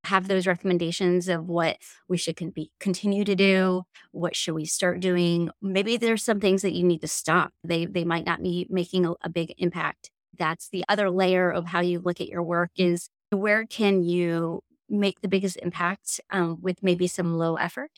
have 0.05 0.27
those 0.27 0.47
recommendations 0.47 1.27
of 1.27 1.47
what 1.47 1.77
we 2.07 2.17
should 2.17 2.35
con- 2.35 2.49
be, 2.49 2.71
continue 2.79 3.23
to 3.23 3.35
do, 3.35 3.83
what 4.11 4.35
should 4.35 4.55
we 4.55 4.65
start 4.65 4.99
doing. 4.99 5.51
Maybe 5.61 5.95
there's 5.95 6.23
some 6.23 6.39
things 6.39 6.63
that 6.63 6.73
you 6.73 6.83
need 6.83 7.01
to 7.01 7.07
stop. 7.07 7.51
They 7.63 7.85
they 7.85 8.03
might 8.03 8.25
not 8.25 8.41
be 8.41 8.65
making 8.71 9.05
a, 9.05 9.13
a 9.21 9.29
big 9.29 9.53
impact. 9.59 10.09
That's 10.35 10.69
the 10.69 10.83
other 10.89 11.11
layer 11.11 11.51
of 11.51 11.67
how 11.67 11.81
you 11.81 11.99
look 11.99 12.19
at 12.19 12.29
your 12.29 12.41
work 12.41 12.71
is 12.75 13.09
where 13.29 13.63
can 13.65 14.01
you 14.01 14.63
make 14.89 15.21
the 15.21 15.27
biggest 15.27 15.57
impact 15.57 16.19
um, 16.31 16.57
with 16.61 16.81
maybe 16.81 17.05
some 17.05 17.37
low 17.37 17.57
effort 17.57 17.91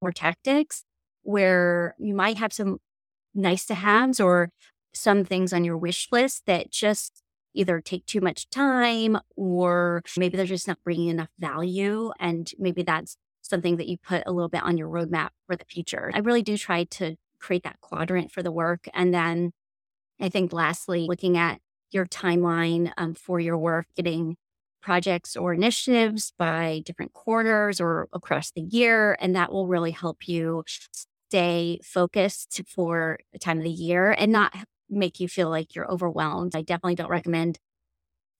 or 0.00 0.12
tactics 0.12 0.84
where 1.22 1.96
you 1.98 2.14
might 2.14 2.36
have 2.36 2.52
some 2.52 2.78
nice 3.38 3.64
to 3.66 3.74
haves 3.74 4.20
or 4.20 4.50
some 4.92 5.24
things 5.24 5.52
on 5.52 5.64
your 5.64 5.78
wish 5.78 6.08
list 6.10 6.44
that 6.46 6.70
just 6.70 7.22
either 7.54 7.80
take 7.80 8.06
too 8.06 8.20
much 8.20 8.48
time 8.50 9.18
or 9.36 10.02
maybe 10.16 10.36
they're 10.36 10.46
just 10.46 10.68
not 10.68 10.82
bringing 10.84 11.08
enough 11.08 11.30
value. 11.38 12.10
And 12.20 12.50
maybe 12.58 12.82
that's 12.82 13.16
something 13.42 13.76
that 13.76 13.88
you 13.88 13.96
put 13.96 14.22
a 14.26 14.32
little 14.32 14.48
bit 14.48 14.62
on 14.62 14.76
your 14.76 14.88
roadmap 14.88 15.30
for 15.46 15.56
the 15.56 15.64
future. 15.64 16.10
I 16.14 16.18
really 16.18 16.42
do 16.42 16.56
try 16.56 16.84
to 16.84 17.16
create 17.40 17.62
that 17.64 17.80
quadrant 17.80 18.30
for 18.32 18.42
the 18.42 18.52
work. 18.52 18.86
And 18.92 19.14
then 19.14 19.52
I 20.20 20.28
think 20.28 20.52
lastly, 20.52 21.06
looking 21.08 21.36
at 21.36 21.60
your 21.90 22.06
timeline 22.06 22.92
um, 22.96 23.14
for 23.14 23.40
your 23.40 23.56
work, 23.56 23.86
getting 23.96 24.36
projects 24.82 25.36
or 25.36 25.52
initiatives 25.54 26.32
by 26.38 26.82
different 26.84 27.12
quarters 27.12 27.80
or 27.80 28.08
across 28.12 28.50
the 28.50 28.62
year. 28.62 29.16
And 29.20 29.34
that 29.34 29.52
will 29.52 29.66
really 29.66 29.90
help 29.90 30.28
you 30.28 30.64
stay 31.28 31.78
focused 31.84 32.62
for 32.66 33.18
the 33.32 33.38
time 33.38 33.58
of 33.58 33.64
the 33.64 33.70
year 33.70 34.12
and 34.12 34.32
not 34.32 34.54
make 34.88 35.20
you 35.20 35.28
feel 35.28 35.50
like 35.50 35.74
you're 35.74 35.90
overwhelmed. 35.90 36.56
I 36.56 36.62
definitely 36.62 36.94
don't 36.94 37.10
recommend 37.10 37.58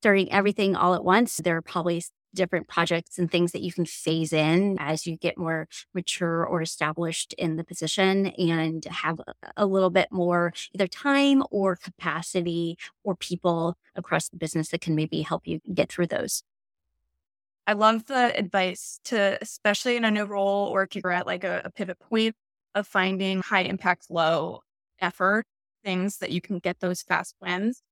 starting 0.01 0.33
everything 0.33 0.75
all 0.75 0.95
at 0.95 1.05
once. 1.05 1.37
There 1.37 1.57
are 1.57 1.63
probably 1.63 2.03
different 2.35 2.69
projects 2.69 3.19
and 3.19 3.31
things 3.31 3.53
that 3.53 3.63
you 3.63 3.73
can 3.73 3.85
phase 3.85 4.33
in 4.33 4.77
as 4.79 5.07
you 5.07 5.17
get 5.17 5.37
more 5.37 5.67
mature 5.95 6.45
or 6.45 6.63
established 6.63 7.35
in 7.35 7.57
the 7.57 7.65
position 7.65 8.27
and 8.27 8.85
have 8.87 9.21
a 9.57 9.67
little 9.67 9.91
bit 9.91 10.09
more 10.11 10.53
either 10.73 10.87
time 10.87 11.43
or 11.51 11.77
capacity 11.77 12.79
or 13.05 13.17
people 13.17 13.77
across 13.97 14.29
the 14.29 14.37
business 14.37 14.69
that 14.69 14.81
can 14.81 14.95
maybe 14.95 15.23
help 15.23 15.47
you 15.47 15.61
get 15.75 15.91
through 15.91 16.07
those. 16.07 16.43
I 17.67 17.75
love 17.75 18.07
the 18.07 18.35
advice 18.39 18.99
to, 19.05 19.37
especially 19.43 19.97
in 19.97 20.05
a 20.05 20.11
new 20.11 20.25
role 20.25 20.69
or 20.69 20.85
if 20.85 20.97
you're 20.97 21.13
at 21.13 21.27
like 21.27 21.45
a, 21.45 21.63
a 21.67 21.71
pivot 21.71 21.99
point 21.99 22.35
of 22.75 22.87
finding 22.87 23.41
high 23.43 23.63
impact, 23.63 24.07
low 24.11 24.61
effort 25.01 25.47
things 25.85 26.19
that 26.19 26.31
you 26.33 26.41
can 26.41 26.59
get 26.59 26.81
those 26.81 27.03
fast 27.03 27.35
wins. 27.41 27.83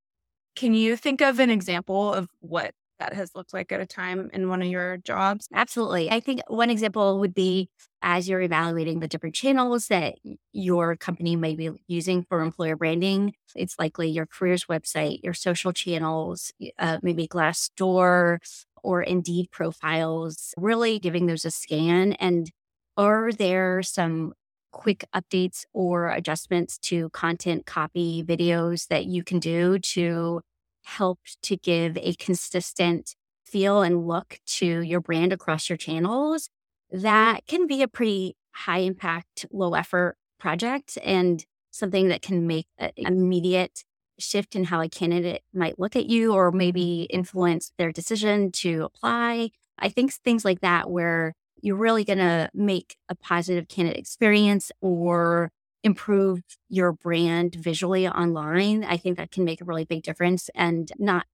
Can 0.55 0.75
you 0.75 0.97
think 0.97 1.21
of 1.21 1.39
an 1.39 1.51
example 1.51 2.13
of 2.15 2.29
what 2.41 2.73
that 2.99 3.13
has 3.13 3.35
looked 3.35 3.53
like 3.53 3.71
at 3.73 3.81
a 3.81 3.87
time 3.87 4.31
in 4.33 4.49
one 4.49 4.63
of 4.63 4.69
your 4.69 4.97
jobs? 4.99 5.49
Absolutely. 5.53 6.11
I 6.11 6.19
think 6.21 6.41
one 6.49 6.71
example 6.71 7.21
would 7.21 7.35
be 7.35 7.69
as 8.03 8.29
you're 8.29 8.41
evaluating 8.41 9.01
the 9.01 9.09
different 9.09 9.35
channels 9.35 9.89
that 9.89 10.15
your 10.53 10.97
company 10.97 11.37
may 11.37 11.55
be 11.55 11.71
using 11.89 12.25
for 12.25 12.41
employer 12.41 12.77
branding, 12.77 13.35
it's 13.55 13.79
likely 13.79 14.09
your 14.09 14.27
careers 14.27 14.65
website, 14.65 15.23
your 15.23 15.35
social 15.35 15.73
channels, 15.73 16.53
uh, 16.79 16.99
maybe 17.03 17.29
Glassdoor 17.29 18.39
or 18.83 19.03
Indeed 19.03 19.51
profiles, 19.51 20.55
really 20.57 20.99
giving 20.99 21.27
those 21.27 21.45
a 21.45 21.51
scan. 21.51 22.13
And 22.15 22.51
are 22.97 23.33
there 23.33 23.83
some 23.83 24.33
quick 24.77 25.05
updates 25.15 25.65
or 25.73 26.11
adjustments 26.11 26.77
to 26.79 27.09
content, 27.11 27.65
copy, 27.65 28.23
videos 28.23 28.89
that 28.89 29.07
you 29.07 29.25
can 29.25 29.39
do 29.39 29.79
to 29.79 30.43
help 30.85 31.19
to 31.43 31.57
give 31.57 31.97
a 31.97 32.15
consistent 32.15 33.17
feel 33.45 33.81
and 33.81 34.07
look 34.07 34.39
to 34.47 34.83
your 34.83 35.01
brand 35.01 35.33
across 35.33 35.69
your 35.71 35.79
channels, 35.79 36.51
that 36.91 37.47
can 37.47 37.67
be 37.67 37.83
a 37.83 37.89
pretty 37.89 38.37
high 38.55 38.81
impact, 38.81 39.47
low 39.51 39.75
effort 39.75 40.17
project 40.39 40.99
and 41.03 41.47
something 41.71 42.09
that 42.09 42.23
can 42.23 42.47
make 42.47 42.67
an 42.79 42.91
immediate 42.97 43.83
shift 44.19 44.55
in 44.55 44.65
how 44.65 44.81
a 44.81 44.89
candidate 44.89 45.43
might 45.53 45.79
look 45.79 45.97
at 45.97 46.07
you 46.07 46.35
or 46.35 46.53
maybe 46.53 47.07
influence 47.11 47.73
their 47.79 47.93
decision 47.93 48.53
to 48.53 48.85
apply. 48.85 49.51
I 49.79 49.89
think 49.89 50.13
things 50.13 50.45
like 50.45 50.61
that, 50.61 50.91
where 50.91 51.35
you're 51.61 51.77
really 51.77 52.05
going 52.05 52.19
to 52.19 52.51
make 52.55 52.97
a 53.09 53.15
positive 53.15 53.69
candidate 53.69 53.99
experience 53.99 54.71
or 54.81 55.51
improve 55.83 56.41
your 56.69 56.93
brand 56.93 57.55
visually 57.55 58.09
online, 58.09 58.85
I 58.85 58.97
think 58.97 59.17
that 59.19 59.31
can 59.31 59.45
make 59.45 59.61
a 59.61 59.65
really 59.65 59.85
big 59.85 60.03
difference 60.03 60.51
and 60.55 60.91
not 60.99 61.27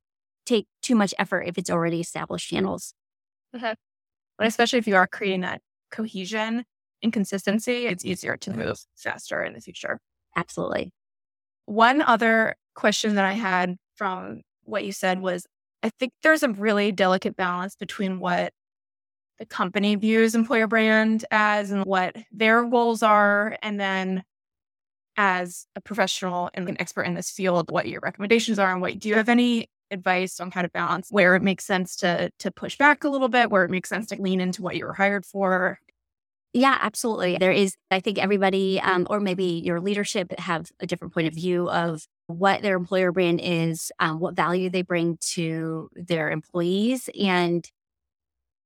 take 0.44 0.66
too 0.82 0.94
much 0.94 1.14
effort 1.18 1.42
if 1.42 1.56
it's 1.58 1.70
already 1.70 2.00
established 2.00 2.48
channels. 2.48 2.94
Mm-hmm. 3.54 3.64
Okay. 3.64 3.74
But 4.38 4.46
especially 4.46 4.78
if 4.78 4.86
you 4.86 4.96
are 4.96 5.06
creating 5.06 5.42
that 5.42 5.60
cohesion 5.90 6.64
and 7.02 7.12
consistency, 7.12 7.86
it's 7.86 8.04
easier 8.04 8.36
to 8.38 8.52
move 8.52 8.78
faster 8.96 9.42
in 9.42 9.54
the 9.54 9.60
future. 9.60 9.98
Absolutely. 10.36 10.92
One 11.66 12.02
other 12.02 12.56
question 12.74 13.14
that 13.14 13.24
I 13.24 13.34
had 13.34 13.76
from 13.94 14.42
what 14.64 14.84
you 14.84 14.92
said 14.92 15.20
was 15.20 15.46
I 15.82 15.90
think 15.90 16.12
there's 16.22 16.42
a 16.42 16.48
really 16.48 16.92
delicate 16.92 17.36
balance 17.36 17.74
between 17.76 18.20
what 18.20 18.52
the 19.42 19.46
company 19.46 19.96
views 19.96 20.36
employer 20.36 20.68
brand 20.68 21.24
as 21.32 21.72
and 21.72 21.84
what 21.84 22.14
their 22.30 22.64
goals 22.64 23.02
are, 23.02 23.56
and 23.60 23.80
then 23.80 24.22
as 25.16 25.66
a 25.74 25.80
professional 25.80 26.48
and 26.54 26.68
an 26.68 26.80
expert 26.80 27.02
in 27.02 27.14
this 27.14 27.28
field, 27.28 27.68
what 27.72 27.88
your 27.88 27.98
recommendations 28.04 28.56
are 28.60 28.70
and 28.70 28.80
what 28.80 29.00
do 29.00 29.08
you 29.08 29.16
have 29.16 29.28
any 29.28 29.68
advice 29.90 30.38
on 30.38 30.52
how 30.52 30.62
to 30.62 30.68
balance 30.68 31.08
where 31.10 31.34
it 31.34 31.42
makes 31.42 31.64
sense 31.66 31.96
to 31.96 32.30
to 32.38 32.52
push 32.52 32.78
back 32.78 33.02
a 33.02 33.08
little 33.08 33.28
bit, 33.28 33.50
where 33.50 33.64
it 33.64 33.70
makes 33.70 33.88
sense 33.88 34.06
to 34.06 34.22
lean 34.22 34.40
into 34.40 34.62
what 34.62 34.76
you 34.76 34.86
were 34.86 34.92
hired 34.92 35.26
for? 35.26 35.80
Yeah, 36.52 36.78
absolutely. 36.80 37.36
There 37.38 37.50
is, 37.50 37.74
I 37.90 37.98
think 37.98 38.18
everybody, 38.18 38.80
um, 38.80 39.08
or 39.10 39.18
maybe 39.18 39.60
your 39.64 39.80
leadership 39.80 40.38
have 40.38 40.70
a 40.78 40.86
different 40.86 41.14
point 41.14 41.26
of 41.26 41.34
view 41.34 41.68
of 41.68 42.06
what 42.28 42.62
their 42.62 42.76
employer 42.76 43.10
brand 43.10 43.40
is, 43.42 43.90
um, 43.98 44.20
what 44.20 44.36
value 44.36 44.70
they 44.70 44.82
bring 44.82 45.18
to 45.32 45.88
their 45.96 46.30
employees. 46.30 47.10
And 47.20 47.68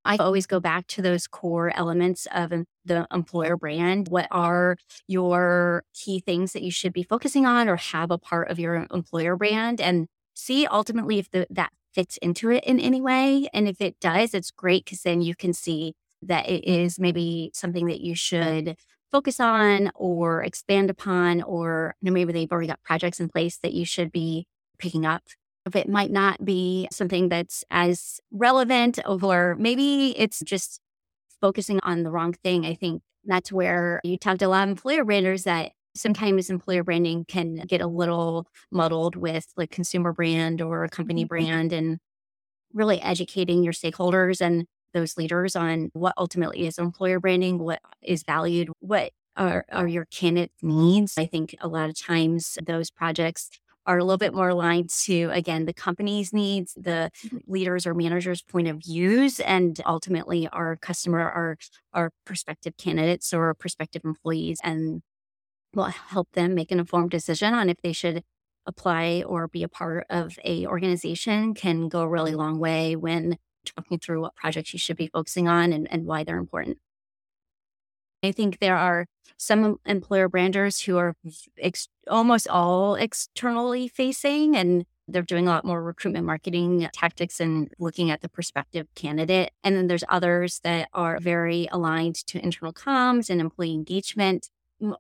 I 0.06 0.16
always 0.16 0.46
go 0.46 0.60
back 0.60 0.86
to 0.88 1.02
those 1.02 1.26
core 1.26 1.72
elements 1.76 2.26
of 2.32 2.52
the 2.84 3.06
employer 3.12 3.56
brand. 3.56 4.08
What 4.08 4.28
are 4.30 4.76
your 5.06 5.84
key 5.94 6.20
things 6.20 6.52
that 6.52 6.62
you 6.62 6.70
should 6.70 6.92
be 6.92 7.02
focusing 7.02 7.46
on 7.46 7.68
or 7.68 7.76
have 7.76 8.10
a 8.10 8.18
part 8.18 8.50
of 8.50 8.58
your 8.58 8.86
employer 8.92 9.36
brand 9.36 9.80
and 9.80 10.06
see 10.34 10.66
ultimately 10.66 11.18
if 11.18 11.30
the, 11.30 11.46
that 11.50 11.72
fits 11.96 12.18
into 12.18 12.50
it 12.50 12.62
in 12.64 12.78
any 12.78 13.00
way. 13.00 13.48
And 13.52 13.66
if 13.66 13.80
it 13.80 13.98
does, 14.00 14.34
it's 14.34 14.50
great 14.50 14.84
because 14.84 15.02
then 15.02 15.22
you 15.22 15.34
can 15.34 15.54
see 15.54 15.94
that 16.22 16.48
it 16.48 16.64
is 16.64 17.00
maybe 17.00 17.50
something 17.54 17.86
that 17.86 18.02
you 18.02 18.14
should 18.14 18.76
focus 19.10 19.40
on 19.40 19.90
or 19.94 20.42
expand 20.42 20.90
upon, 20.90 21.42
or 21.42 21.94
you 22.00 22.10
know, 22.10 22.12
maybe 22.12 22.32
they've 22.32 22.52
already 22.52 22.68
got 22.68 22.82
projects 22.82 23.18
in 23.18 23.28
place 23.28 23.56
that 23.58 23.72
you 23.72 23.86
should 23.86 24.12
be 24.12 24.46
picking 24.78 25.06
up 25.06 25.22
it 25.74 25.88
might 25.88 26.10
not 26.10 26.44
be 26.44 26.86
something 26.92 27.28
that's 27.28 27.64
as 27.70 28.20
relevant, 28.30 28.98
or 29.04 29.56
maybe 29.58 30.16
it's 30.18 30.40
just 30.40 30.80
focusing 31.40 31.80
on 31.82 32.02
the 32.02 32.10
wrong 32.10 32.32
thing. 32.32 32.64
I 32.64 32.74
think 32.74 33.02
that's 33.24 33.50
where 33.50 34.00
you 34.04 34.16
talked 34.16 34.42
a 34.42 34.48
lot 34.48 34.64
of 34.64 34.70
employer 34.70 35.04
branders 35.04 35.44
that 35.44 35.72
sometimes 35.96 36.50
employer 36.50 36.84
branding 36.84 37.24
can 37.26 37.56
get 37.66 37.80
a 37.80 37.86
little 37.86 38.46
muddled 38.70 39.16
with 39.16 39.46
like 39.56 39.70
consumer 39.70 40.12
brand 40.12 40.60
or 40.60 40.86
company 40.88 41.22
mm-hmm. 41.22 41.28
brand 41.28 41.72
and 41.72 41.98
really 42.72 43.00
educating 43.00 43.64
your 43.64 43.72
stakeholders 43.72 44.40
and 44.40 44.66
those 44.92 45.16
leaders 45.16 45.56
on 45.56 45.90
what 45.94 46.14
ultimately 46.16 46.66
is 46.66 46.78
employer 46.78 47.18
branding, 47.18 47.58
what 47.58 47.80
is 48.02 48.22
valued, 48.22 48.68
what 48.80 49.10
are, 49.36 49.64
are 49.70 49.88
your 49.88 50.06
candidate 50.06 50.52
needs. 50.62 51.18
I 51.18 51.26
think 51.26 51.54
a 51.60 51.68
lot 51.68 51.88
of 51.88 52.00
times 52.00 52.56
those 52.64 52.90
projects 52.90 53.50
are 53.86 53.98
a 53.98 54.04
little 54.04 54.18
bit 54.18 54.34
more 54.34 54.48
aligned 54.48 54.90
to, 54.90 55.30
again, 55.32 55.64
the 55.64 55.72
company's 55.72 56.32
needs, 56.32 56.74
the 56.74 57.10
mm-hmm. 57.24 57.38
leaders 57.46 57.86
or 57.86 57.94
managers' 57.94 58.42
point 58.42 58.68
of 58.68 58.78
views, 58.78 59.40
and 59.40 59.80
ultimately 59.86 60.48
our 60.48 60.76
customer, 60.76 61.20
our, 61.20 61.56
our 61.92 62.10
prospective 62.24 62.76
candidates 62.76 63.32
or 63.32 63.54
prospective 63.54 64.02
employees, 64.04 64.58
and 64.62 65.02
will 65.74 65.84
help 65.84 66.28
them 66.32 66.54
make 66.54 66.72
an 66.72 66.80
informed 66.80 67.10
decision 67.10 67.54
on 67.54 67.68
if 67.68 67.76
they 67.82 67.92
should 67.92 68.22
apply 68.66 69.22
or 69.26 69.46
be 69.46 69.62
a 69.62 69.68
part 69.68 70.06
of 70.10 70.38
a 70.44 70.66
organization 70.66 71.54
can 71.54 71.88
go 71.88 72.00
a 72.00 72.08
really 72.08 72.34
long 72.34 72.58
way 72.58 72.96
when 72.96 73.36
talking 73.64 73.98
through 73.98 74.20
what 74.20 74.34
projects 74.34 74.72
you 74.72 74.78
should 74.78 74.96
be 74.96 75.08
focusing 75.08 75.48
on 75.48 75.72
and, 75.72 75.86
and 75.90 76.06
why 76.06 76.24
they're 76.24 76.38
important. 76.38 76.78
I 78.26 78.32
think 78.32 78.58
there 78.58 78.76
are 78.76 79.06
some 79.38 79.78
employer 79.86 80.28
branders 80.28 80.80
who 80.80 80.96
are 80.98 81.14
ex- 81.58 81.88
almost 82.08 82.48
all 82.48 82.94
externally 82.94 83.88
facing 83.88 84.56
and 84.56 84.84
they're 85.08 85.22
doing 85.22 85.46
a 85.46 85.50
lot 85.50 85.64
more 85.64 85.82
recruitment 85.82 86.26
marketing 86.26 86.88
tactics 86.92 87.38
and 87.38 87.72
looking 87.78 88.10
at 88.10 88.22
the 88.22 88.28
prospective 88.28 88.88
candidate. 88.94 89.52
And 89.62 89.76
then 89.76 89.86
there's 89.86 90.04
others 90.08 90.60
that 90.64 90.88
are 90.92 91.18
very 91.20 91.68
aligned 91.70 92.16
to 92.26 92.42
internal 92.42 92.72
comms 92.72 93.30
and 93.30 93.40
employee 93.40 93.74
engagement. 93.74 94.50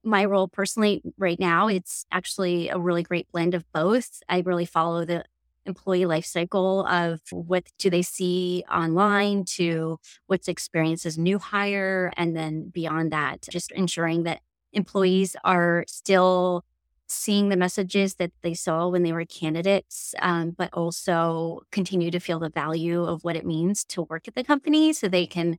My 0.04 0.24
role 0.24 0.48
personally 0.48 1.02
right 1.18 1.40
now, 1.40 1.68
it's 1.68 2.06
actually 2.12 2.68
a 2.68 2.78
really 2.78 3.02
great 3.02 3.30
blend 3.32 3.54
of 3.54 3.64
both. 3.72 4.22
I 4.28 4.40
really 4.40 4.64
follow 4.64 5.04
the 5.04 5.24
employee 5.66 6.06
life 6.06 6.24
cycle 6.24 6.86
of 6.86 7.20
what 7.30 7.64
do 7.78 7.90
they 7.90 8.02
see 8.02 8.64
online 8.72 9.44
to 9.44 9.98
what's 10.26 10.48
experience 10.48 11.06
as 11.06 11.18
new 11.18 11.38
hire 11.38 12.12
and 12.16 12.36
then 12.36 12.70
beyond 12.70 13.12
that 13.12 13.46
just 13.50 13.72
ensuring 13.72 14.22
that 14.24 14.40
employees 14.72 15.36
are 15.44 15.84
still 15.86 16.64
seeing 17.08 17.48
the 17.48 17.56
messages 17.56 18.16
that 18.16 18.32
they 18.42 18.54
saw 18.54 18.88
when 18.88 19.02
they 19.02 19.12
were 19.12 19.24
candidates 19.24 20.14
um, 20.20 20.50
but 20.50 20.72
also 20.72 21.60
continue 21.70 22.10
to 22.10 22.18
feel 22.18 22.40
the 22.40 22.50
value 22.50 23.04
of 23.04 23.22
what 23.22 23.36
it 23.36 23.46
means 23.46 23.84
to 23.84 24.02
work 24.02 24.26
at 24.26 24.34
the 24.34 24.42
company 24.42 24.92
so 24.92 25.08
they 25.08 25.26
can 25.26 25.56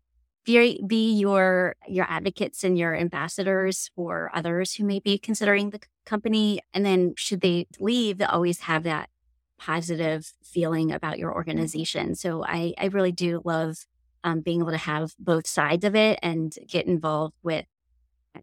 be, 0.48 0.82
be 0.88 1.14
your 1.14 1.76
your 1.88 2.06
advocates 2.10 2.64
and 2.64 2.78
your 2.78 2.96
ambassadors 2.96 3.92
for 3.96 4.32
others 4.34 4.74
who 4.74 4.86
may 4.86 5.00
be 5.00 5.18
considering 5.18 5.70
the 5.70 5.82
company. 6.06 6.62
And 6.74 6.86
then 6.86 7.14
should 7.18 7.42
they 7.42 7.68
leave 7.80 8.18
they 8.18 8.26
always 8.26 8.62
have 8.62 8.84
that 8.84 9.10
positive 9.58 10.34
feeling 10.44 10.92
about 10.92 11.20
your 11.20 11.34
organization. 11.34 12.16
So 12.16 12.44
I, 12.44 12.74
I 12.78 12.86
really 12.88 13.12
do 13.12 13.42
love 13.44 13.86
um, 14.24 14.42
being 14.42 14.62
able 14.62 14.72
to 14.72 14.78
have 14.78 15.14
both 15.20 15.48
sides 15.48 15.86
of 15.86 15.96
it 15.96 16.20
and 16.22 16.54
get 16.68 16.86
involved 16.86 17.36
with 17.44 17.66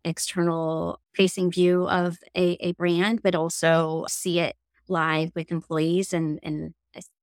external 0.04 1.00
facing 1.14 1.50
view 1.50 1.88
of 1.88 2.18
a, 2.36 2.56
a 2.60 2.72
brand, 2.72 3.22
but 3.22 3.34
also 3.34 4.04
see 4.08 4.40
it 4.40 4.56
live 4.88 5.30
with 5.34 5.52
employees 5.52 6.12
and, 6.12 6.40
and 6.42 6.74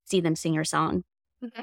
see 0.05 0.21
them 0.21 0.35
sing 0.35 0.53
your 0.53 0.63
song. 0.63 1.03
Mm-hmm. 1.43 1.61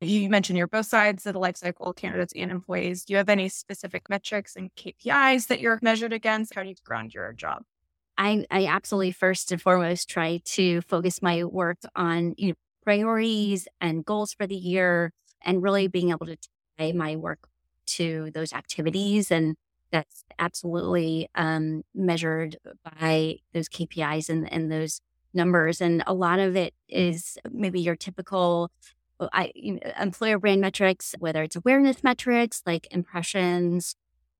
You 0.00 0.28
mentioned 0.28 0.56
you're 0.56 0.68
both 0.68 0.86
sides 0.86 1.26
of 1.26 1.32
the 1.32 1.40
life 1.40 1.56
cycle, 1.56 1.92
candidates 1.92 2.32
and 2.36 2.52
employees. 2.52 3.04
Do 3.04 3.14
you 3.14 3.16
have 3.16 3.28
any 3.28 3.48
specific 3.48 4.08
metrics 4.08 4.54
and 4.54 4.72
KPIs 4.76 5.48
that 5.48 5.60
you're 5.60 5.78
measured 5.82 6.12
against? 6.12 6.54
How 6.54 6.62
do 6.62 6.68
you 6.68 6.76
ground 6.84 7.14
your 7.14 7.32
job? 7.32 7.64
I, 8.18 8.44
I 8.50 8.66
absolutely 8.66 9.12
first 9.12 9.52
and 9.52 9.62
foremost 9.62 10.10
try 10.10 10.40
to 10.44 10.80
focus 10.82 11.22
my 11.22 11.44
work 11.44 11.78
on 11.96 12.34
you 12.36 12.48
know, 12.48 12.54
priorities 12.84 13.68
and 13.80 14.04
goals 14.04 14.34
for 14.34 14.46
the 14.46 14.56
year 14.56 15.12
and 15.42 15.62
really 15.62 15.88
being 15.88 16.10
able 16.10 16.26
to 16.26 16.36
tie 16.78 16.92
my 16.92 17.16
work 17.16 17.48
to 17.86 18.30
those 18.34 18.52
activities. 18.52 19.30
And 19.30 19.56
that's 19.92 20.24
absolutely 20.38 21.28
um, 21.34 21.84
measured 21.94 22.56
by 22.84 23.36
those 23.54 23.68
KPIs 23.68 24.28
and, 24.28 24.52
and 24.52 24.70
those 24.70 25.00
numbers. 25.32 25.80
And 25.80 26.02
a 26.06 26.14
lot 26.14 26.40
of 26.40 26.56
it 26.56 26.74
is 26.88 27.38
maybe 27.50 27.80
your 27.80 27.96
typical 27.96 28.70
I 29.32 29.50
you 29.54 29.74
know, 29.74 29.80
employer 30.00 30.38
brand 30.38 30.60
metrics, 30.60 31.14
whether 31.18 31.42
it's 31.42 31.56
awareness 31.56 32.04
metrics 32.04 32.62
like 32.66 32.86
impressions, 32.92 33.96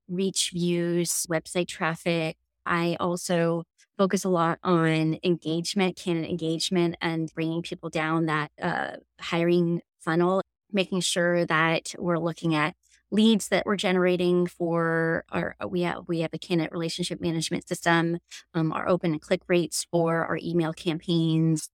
reach 0.07 0.51
views, 0.53 1.25
website 1.29 1.67
traffic. 1.67 2.37
I 2.65 2.95
also 2.99 3.63
focus 3.99 4.23
a 4.23 4.29
lot 4.29 4.57
on 4.63 5.19
engagement, 5.23 5.97
candidate 5.97 6.31
engagement, 6.31 6.95
and 7.01 7.31
bringing 7.35 7.61
people 7.61 7.89
down 7.89 8.25
that 8.25 8.49
uh, 8.61 8.93
hiring 9.19 9.81
funnel, 9.99 10.41
making 10.71 11.01
sure 11.01 11.45
that 11.45 11.93
we're 11.99 12.17
looking 12.17 12.55
at 12.55 12.75
leads 13.11 13.49
that 13.49 13.65
we're 13.65 13.75
generating 13.75 14.45
for 14.45 15.25
our 15.31 15.55
we 15.67 15.81
have 15.81 16.07
we 16.07 16.19
have 16.21 16.29
a 16.31 16.37
candidate 16.37 16.71
relationship 16.71 17.19
management 17.19 17.67
system 17.67 18.19
um, 18.53 18.71
our 18.71 18.87
open 18.87 19.13
and 19.13 19.21
click 19.21 19.41
rates 19.47 19.87
for 19.91 20.23
our 20.25 20.37
email 20.43 20.71
campaigns 20.73 21.69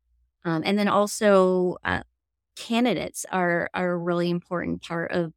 um, 0.45 0.63
and 0.65 0.79
then 0.79 0.87
also 0.87 1.75
uh, 1.83 2.03
candidates 2.55 3.25
are 3.31 3.69
are 3.73 3.91
a 3.91 3.97
really 3.97 4.29
important 4.29 4.81
part 4.81 5.11
of 5.11 5.33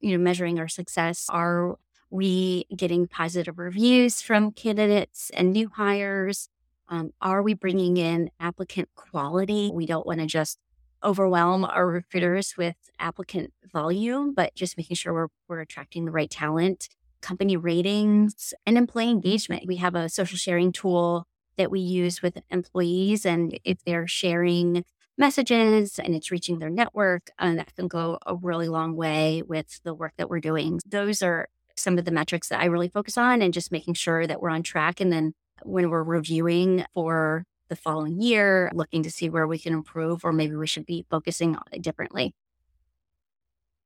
you 0.00 0.12
know 0.12 0.22
measuring 0.22 0.58
our 0.58 0.68
success. 0.68 1.26
Are 1.28 1.76
we 2.10 2.66
getting 2.76 3.06
positive 3.06 3.58
reviews 3.58 4.20
from 4.20 4.52
candidates 4.52 5.30
and 5.34 5.52
new 5.52 5.68
hires? 5.68 6.48
Um, 6.88 7.12
are 7.20 7.42
we 7.42 7.54
bringing 7.54 7.96
in 7.96 8.30
applicant 8.40 8.88
quality? 8.94 9.70
We 9.72 9.86
don't 9.86 10.06
want 10.06 10.20
to 10.20 10.26
just 10.26 10.58
overwhelm 11.02 11.64
our 11.64 11.86
recruiters 11.86 12.56
with 12.58 12.76
applicant 12.98 13.52
volume 13.72 14.34
but 14.34 14.54
just 14.54 14.76
making 14.76 14.96
sure 14.96 15.14
we're, 15.14 15.28
we're 15.48 15.60
attracting 15.60 16.04
the 16.04 16.10
right 16.10 16.30
talent 16.30 16.88
company 17.22 17.56
ratings 17.56 18.52
and 18.66 18.76
employee 18.76 19.10
engagement. 19.10 19.66
We 19.66 19.76
have 19.76 19.94
a 19.94 20.08
social 20.08 20.36
sharing 20.36 20.72
tool 20.72 21.26
that 21.56 21.70
we 21.70 21.80
use 21.80 22.22
with 22.22 22.38
employees 22.50 23.24
and 23.26 23.58
if 23.64 23.82
they're 23.84 24.06
sharing 24.06 24.84
messages 25.18 25.98
and 25.98 26.14
it's 26.14 26.30
reaching 26.30 26.58
their 26.58 26.70
network, 26.70 27.28
and 27.38 27.60
uh, 27.60 27.62
that 27.62 27.76
can 27.76 27.88
go 27.88 28.18
a 28.26 28.34
really 28.34 28.68
long 28.68 28.96
way 28.96 29.42
with 29.46 29.80
the 29.84 29.94
work 29.94 30.14
that 30.16 30.30
we're 30.30 30.40
doing. 30.40 30.80
Those 30.86 31.22
are 31.22 31.48
some 31.80 31.98
of 31.98 32.04
the 32.04 32.10
metrics 32.10 32.48
that 32.48 32.60
I 32.60 32.66
really 32.66 32.88
focus 32.88 33.18
on 33.18 33.42
and 33.42 33.54
just 33.54 33.72
making 33.72 33.94
sure 33.94 34.26
that 34.26 34.40
we're 34.40 34.50
on 34.50 34.62
track. 34.62 35.00
And 35.00 35.12
then 35.12 35.32
when 35.62 35.90
we're 35.90 36.02
reviewing 36.02 36.84
for 36.94 37.44
the 37.68 37.76
following 37.76 38.20
year, 38.20 38.70
looking 38.74 39.02
to 39.02 39.10
see 39.10 39.28
where 39.28 39.46
we 39.46 39.58
can 39.58 39.72
improve 39.72 40.24
or 40.24 40.32
maybe 40.32 40.56
we 40.56 40.66
should 40.66 40.86
be 40.86 41.06
focusing 41.10 41.56
on 41.56 41.64
it 41.72 41.82
differently. 41.82 42.34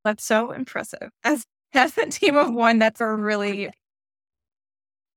That's 0.05 0.25
so 0.25 0.53
impressive. 0.53 1.11
As 1.23 1.45
as 1.75 1.99
a 1.99 2.07
team 2.07 2.37
of 2.37 2.53
one, 2.53 2.79
that's 2.79 3.01
a 3.01 3.09
really 3.09 3.71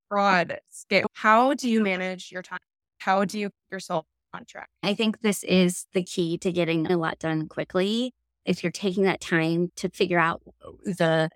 broad 0.09 0.59
scale. 0.69 1.07
How 1.13 1.53
do 1.53 1.69
you 1.69 1.83
manage 1.83 2.31
your 2.31 2.41
time? 2.41 2.59
How 2.99 3.25
do 3.25 3.37
you 3.37 3.47
keep 3.49 3.71
yourself 3.71 4.05
on 4.33 4.45
track. 4.45 4.69
I 4.83 4.93
think 4.93 5.21
this 5.21 5.43
is 5.43 5.85
the 5.93 6.03
key 6.03 6.37
to 6.39 6.51
getting 6.51 6.89
a 6.91 6.97
lot 6.97 7.19
done 7.19 7.47
quickly. 7.47 8.13
If 8.45 8.63
you're 8.63 8.71
taking 8.71 9.03
that 9.03 9.19
time 9.19 9.71
to 9.77 9.89
figure 9.89 10.19
out 10.19 10.41
the 10.85 10.93
the 10.93 11.29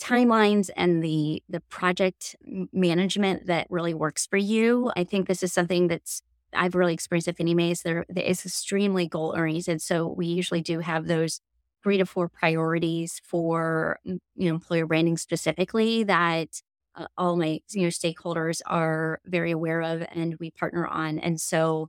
timelines 0.00 0.70
and 0.76 1.02
the 1.02 1.42
the 1.48 1.60
project 1.60 2.36
management 2.72 3.46
that 3.46 3.66
really 3.70 3.94
works 3.94 4.26
for 4.26 4.36
you, 4.36 4.90
I 4.96 5.04
think 5.04 5.28
this 5.28 5.42
is 5.42 5.52
something 5.52 5.88
that's 5.88 6.22
I've 6.52 6.74
really 6.74 6.94
experienced 6.94 7.28
at 7.28 7.36
Fannie 7.36 7.54
Mae's. 7.54 7.82
There, 7.82 8.04
is 8.16 8.44
extremely 8.44 9.06
goal 9.06 9.34
oriented, 9.36 9.82
so 9.82 10.06
we 10.06 10.26
usually 10.26 10.62
do 10.62 10.80
have 10.80 11.06
those 11.06 11.40
three 11.82 11.98
to 11.98 12.06
four 12.06 12.28
priorities 12.28 13.20
for 13.24 13.98
you 14.04 14.20
know 14.36 14.54
employer 14.54 14.86
branding 14.86 15.16
specifically 15.16 16.04
that 16.04 16.62
uh, 16.96 17.06
all 17.16 17.36
my 17.36 17.60
you 17.70 17.82
know 17.82 17.88
stakeholders 17.88 18.60
are 18.66 19.20
very 19.26 19.50
aware 19.50 19.82
of 19.82 20.04
and 20.12 20.36
we 20.40 20.50
partner 20.50 20.86
on 20.86 21.18
and 21.18 21.40
so 21.40 21.88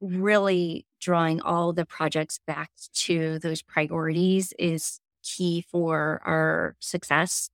really 0.00 0.86
drawing 1.00 1.40
all 1.40 1.72
the 1.72 1.86
projects 1.86 2.38
back 2.46 2.70
to 2.94 3.38
those 3.40 3.62
priorities 3.62 4.52
is 4.58 5.00
key 5.22 5.64
for 5.70 6.20
our 6.24 6.76
success 6.80 7.50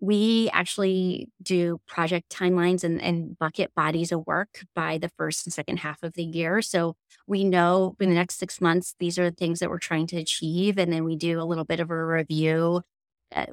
we 0.00 0.48
actually 0.52 1.28
do 1.42 1.80
project 1.86 2.30
timelines 2.30 2.84
and, 2.84 3.00
and 3.02 3.36
bucket 3.38 3.74
bodies 3.74 4.12
of 4.12 4.26
work 4.26 4.64
by 4.74 4.98
the 4.98 5.08
first 5.16 5.44
and 5.46 5.52
second 5.52 5.78
half 5.78 6.02
of 6.02 6.14
the 6.14 6.22
year. 6.22 6.62
So 6.62 6.94
we 7.26 7.42
know 7.44 7.96
in 7.98 8.08
the 8.08 8.14
next 8.14 8.38
six 8.38 8.60
months, 8.60 8.94
these 9.00 9.18
are 9.18 9.30
the 9.30 9.36
things 9.36 9.58
that 9.58 9.70
we're 9.70 9.78
trying 9.78 10.06
to 10.08 10.16
achieve. 10.16 10.78
And 10.78 10.92
then 10.92 11.04
we 11.04 11.16
do 11.16 11.40
a 11.40 11.44
little 11.44 11.64
bit 11.64 11.80
of 11.80 11.90
a 11.90 12.04
review 12.04 12.82
uh, 13.34 13.46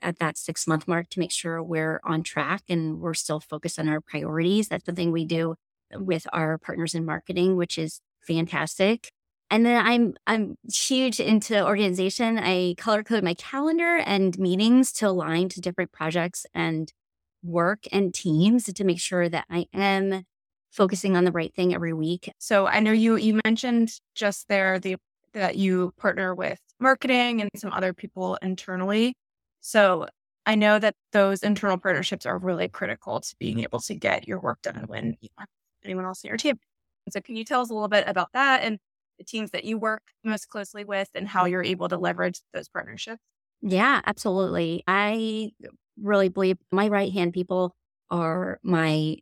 at 0.00 0.20
that 0.20 0.38
six 0.38 0.68
month 0.68 0.86
mark 0.86 1.08
to 1.10 1.18
make 1.18 1.32
sure 1.32 1.60
we're 1.62 2.00
on 2.04 2.22
track 2.22 2.62
and 2.68 3.00
we're 3.00 3.14
still 3.14 3.40
focused 3.40 3.80
on 3.80 3.88
our 3.88 4.00
priorities. 4.00 4.68
That's 4.68 4.84
the 4.84 4.92
thing 4.92 5.10
we 5.10 5.24
do 5.24 5.56
with 5.92 6.28
our 6.32 6.58
partners 6.58 6.94
in 6.94 7.04
marketing, 7.04 7.56
which 7.56 7.76
is 7.76 8.00
fantastic. 8.20 9.10
And 9.50 9.64
then 9.64 9.84
I'm 9.84 10.14
I'm 10.26 10.56
huge 10.70 11.20
into 11.20 11.64
organization. 11.64 12.38
I 12.38 12.74
color 12.76 13.02
code 13.02 13.24
my 13.24 13.34
calendar 13.34 13.96
and 13.96 14.38
meetings 14.38 14.92
to 14.94 15.08
align 15.08 15.48
to 15.50 15.60
different 15.60 15.92
projects 15.92 16.44
and 16.54 16.92
work 17.42 17.84
and 17.92 18.12
teams 18.12 18.64
to 18.64 18.84
make 18.84 19.00
sure 19.00 19.28
that 19.28 19.46
I 19.50 19.66
am 19.72 20.24
focusing 20.70 21.16
on 21.16 21.24
the 21.24 21.32
right 21.32 21.54
thing 21.54 21.74
every 21.74 21.94
week. 21.94 22.32
So 22.38 22.66
I 22.66 22.80
know 22.80 22.92
you 22.92 23.16
you 23.16 23.40
mentioned 23.44 23.90
just 24.14 24.48
there 24.48 24.78
the 24.78 24.96
that 25.32 25.56
you 25.56 25.92
partner 25.98 26.34
with 26.34 26.60
marketing 26.80 27.40
and 27.40 27.50
some 27.56 27.72
other 27.72 27.92
people 27.92 28.38
internally. 28.42 29.14
So 29.60 30.08
I 30.46 30.54
know 30.54 30.78
that 30.78 30.94
those 31.12 31.42
internal 31.42 31.78
partnerships 31.78 32.26
are 32.26 32.38
really 32.38 32.68
critical 32.68 33.20
to 33.20 33.36
being 33.38 33.56
mm-hmm. 33.56 33.64
able 33.64 33.80
to 33.80 33.94
get 33.94 34.26
your 34.26 34.40
work 34.40 34.62
done 34.62 34.84
when 34.86 35.16
you 35.20 35.28
have 35.38 35.48
anyone 35.84 36.04
else 36.04 36.24
in 36.24 36.28
your 36.28 36.36
team. 36.36 36.58
So 37.10 37.20
can 37.20 37.36
you 37.36 37.44
tell 37.44 37.62
us 37.62 37.70
a 37.70 37.74
little 37.74 37.88
bit 37.88 38.04
about 38.06 38.32
that 38.34 38.62
and 38.62 38.78
the 39.18 39.24
teams 39.24 39.50
that 39.50 39.64
you 39.64 39.78
work 39.78 40.02
most 40.24 40.48
closely 40.48 40.84
with 40.84 41.10
and 41.14 41.28
how 41.28 41.44
you're 41.44 41.64
able 41.64 41.88
to 41.88 41.98
leverage 41.98 42.40
those 42.52 42.68
partnerships? 42.68 43.22
Yeah, 43.60 44.00
absolutely. 44.06 44.84
I 44.86 45.52
really 46.00 46.28
believe 46.28 46.58
my 46.70 46.88
right 46.88 47.12
hand 47.12 47.32
people 47.32 47.74
are 48.10 48.60
my 48.62 49.16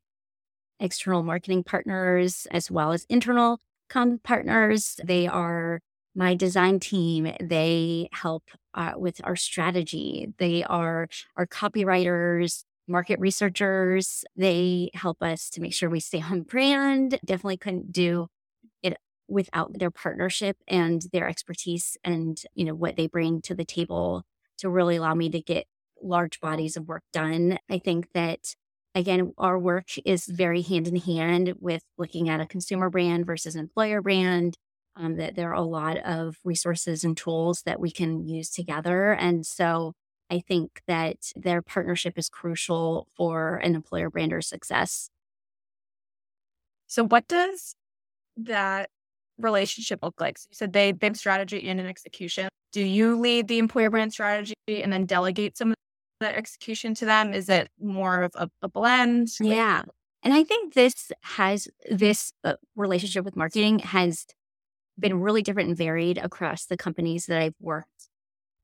external 0.81 1.23
marketing 1.23 1.65
partners 1.65 2.47
as 2.51 2.71
well 2.71 2.93
as 2.93 3.07
internal 3.09 3.61
com 3.89 4.19
partners. 4.19 5.01
They 5.05 5.27
are 5.27 5.81
my 6.15 6.35
design 6.35 6.81
team, 6.81 7.33
they 7.41 8.09
help 8.13 8.45
uh, 8.75 8.95
with 8.97 9.21
our 9.25 9.37
strategy. 9.37 10.29
They 10.39 10.65
are 10.65 11.09
our 11.37 11.47
copywriters, 11.47 12.65
market 12.89 13.21
researchers. 13.21 14.25
They 14.37 14.91
help 14.95 15.23
us 15.23 15.51
to 15.51 15.61
make 15.61 15.75
sure 15.75 15.91
we 15.91 16.01
stay 16.01 16.23
on 16.23 16.43
brand. 16.43 17.19
Definitely 17.25 17.59
couldn't 17.59 17.93
do 17.93 18.29
without 19.29 19.79
their 19.79 19.91
partnership 19.91 20.57
and 20.69 21.03
their 21.13 21.29
expertise 21.29 21.97
and, 22.05 22.41
you 22.55 22.65
know, 22.65 22.75
what 22.75 22.97
they 22.97 23.07
bring 23.07 23.41
to 23.43 23.55
the 23.55 23.65
table 23.65 24.25
to 24.59 24.71
really 24.71 24.97
allow 24.97 25.15
me 25.15 25.29
to 25.31 25.41
get 25.41 25.67
large 26.03 26.41
bodies 26.41 26.77
of 26.77 26.89
work 26.89 27.03
done. 27.13 27.59
I 27.71 27.79
think 27.79 28.09
that 28.15 28.55
again, 28.95 29.33
our 29.37 29.59
work 29.59 29.89
is 30.05 30.27
very 30.27 30.63
hand 30.63 30.89
in 30.89 30.97
hand 30.97 31.55
with 31.61 31.83
looking 31.99 32.29
at 32.29 32.41
a 32.41 32.47
consumer 32.47 32.89
brand 32.89 33.27
versus 33.27 33.55
employer 33.55 34.01
brand 34.01 34.57
um, 34.97 35.17
that 35.17 35.35
there 35.37 35.51
are 35.51 35.55
a 35.55 35.63
lot 35.63 35.99
of 35.99 36.39
resources 36.45 37.05
and 37.05 37.17
tools 37.17 37.63
that 37.67 37.79
we 37.79 37.91
can 37.91 38.27
use 38.27 38.49
together. 38.51 39.13
And 39.13 39.47
so 39.47 39.93
I 40.31 40.41
think 40.41 40.81
that 40.89 41.33
their 41.37 41.63
partnership 41.63 42.15
is 42.17 42.29
crucial 42.29 43.07
for 43.17 43.57
an 43.57 43.75
employer 43.75 44.11
brander 44.11 44.41
success. 44.41 45.11
So, 46.87 47.05
what 47.05 47.29
does 47.29 47.75
that 48.37 48.91
relationship 49.39 50.01
look 50.03 50.21
like? 50.21 50.39
So 50.39 50.47
you 50.51 50.55
said 50.57 50.73
they 50.73 50.93
they 50.93 51.07
have 51.07 51.17
strategy 51.17 51.69
and 51.69 51.81
an 51.81 51.87
execution. 51.87 52.49
Do 52.73 52.83
you 52.83 53.19
lead 53.19 53.49
the 53.49 53.59
employer 53.59 53.91
brand 53.91 54.13
strategy 54.13 54.55
and 54.69 54.93
then 54.93 55.07
delegate 55.07 55.57
some 55.57 55.71
of 55.71 55.77
the 56.21 56.37
execution 56.37 56.95
to 56.95 57.05
them? 57.05 57.33
Is 57.33 57.49
it 57.49 57.69
more 57.81 58.23
of 58.23 58.33
a, 58.35 58.49
a 58.63 58.69
blend? 58.69 59.29
Yeah. 59.41 59.83
And 60.23 60.35
I 60.35 60.45
think 60.45 60.75
this 60.75 61.13
has 61.23 61.69
this 61.89 62.33
uh, 62.43 62.55
relationship 62.75 63.25
with 63.25 63.37
marketing 63.37 63.79
has 63.81 64.27
been 64.99 65.21
really 65.21 65.43
different 65.43 65.69
and 65.69 65.79
varied 65.79 66.19
across 66.19 66.67
the 66.67 66.77
companies 66.77 67.27
that 67.27 67.39
I've 67.39 67.55
worked 67.61 68.09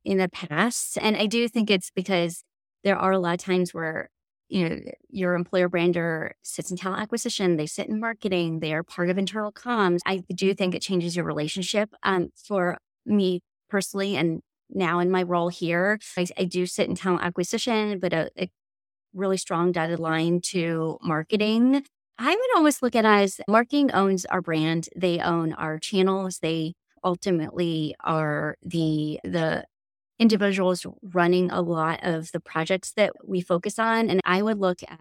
in 0.05 0.19
the 0.19 0.29
past. 0.29 0.99
And 1.01 1.17
I 1.17 1.27
do 1.27 1.47
think 1.49 1.71
it's 1.71 1.91
because 1.91 2.43
there 2.85 2.97
are 2.97 3.13
a 3.13 3.19
lot 3.19 3.35
of 3.35 3.41
times 3.41 3.73
where, 3.73 4.11
you 4.53 4.69
know, 4.69 4.79
your 5.09 5.35
employer 5.35 5.67
brander 5.69 6.35
sits 6.43 6.71
in 6.71 6.77
talent 6.77 7.01
acquisition, 7.01 7.57
they 7.57 7.67
sit 7.67 7.88
in 7.88 7.99
marketing, 7.99 8.61
they 8.61 8.75
are 8.75 8.83
part 8.83 9.09
of 9.09 9.17
internal 9.17 9.51
comms. 9.51 10.01
I 10.05 10.19
do 10.35 10.53
think 10.53 10.75
it 10.75 10.83
changes 10.83 11.17
your 11.17 11.25
relationship. 11.25 11.88
Um, 12.03 12.29
for 12.37 12.77
me 13.07 13.41
personally, 13.71 14.15
and 14.15 14.43
now 14.69 14.99
in 14.99 15.11
my 15.11 15.23
role 15.23 15.49
here, 15.49 15.99
I, 16.19 16.27
I 16.37 16.45
do 16.45 16.67
sit 16.67 16.87
in 16.87 16.95
talent 16.97 17.25
acquisition, 17.25 17.99
but 17.99 18.12
a, 18.12 18.31
a 18.38 18.51
really 19.15 19.38
strong 19.38 19.73
dotted 19.73 19.99
line 19.99 20.43
to 20.51 20.99
marketing. 21.03 21.85
I 22.19 22.31
would 22.31 22.57
always 22.57 22.83
look 22.83 22.95
at 22.95 23.07
it 23.07 23.09
as 23.09 23.41
marketing 23.49 23.91
owns 23.93 24.27
our 24.27 24.43
brand. 24.43 24.91
They 24.95 25.19
own 25.19 25.55
our 25.55 25.79
channels. 25.79 26.41
They 26.41 26.75
ultimately 27.03 27.95
are 28.05 28.57
the 28.62 29.19
the 29.25 29.65
individuals 30.23 30.87
running 31.03 31.51
a 31.51 31.61
lot 31.61 31.99
of 32.05 32.31
the 32.31 32.39
projects 32.39 32.93
that 32.93 33.13
we 33.27 33.41
focus 33.41 33.77
on. 33.77 34.09
And 34.09 34.21
I 34.25 34.41
would 34.41 34.59
look 34.59 34.83
at 34.85 35.01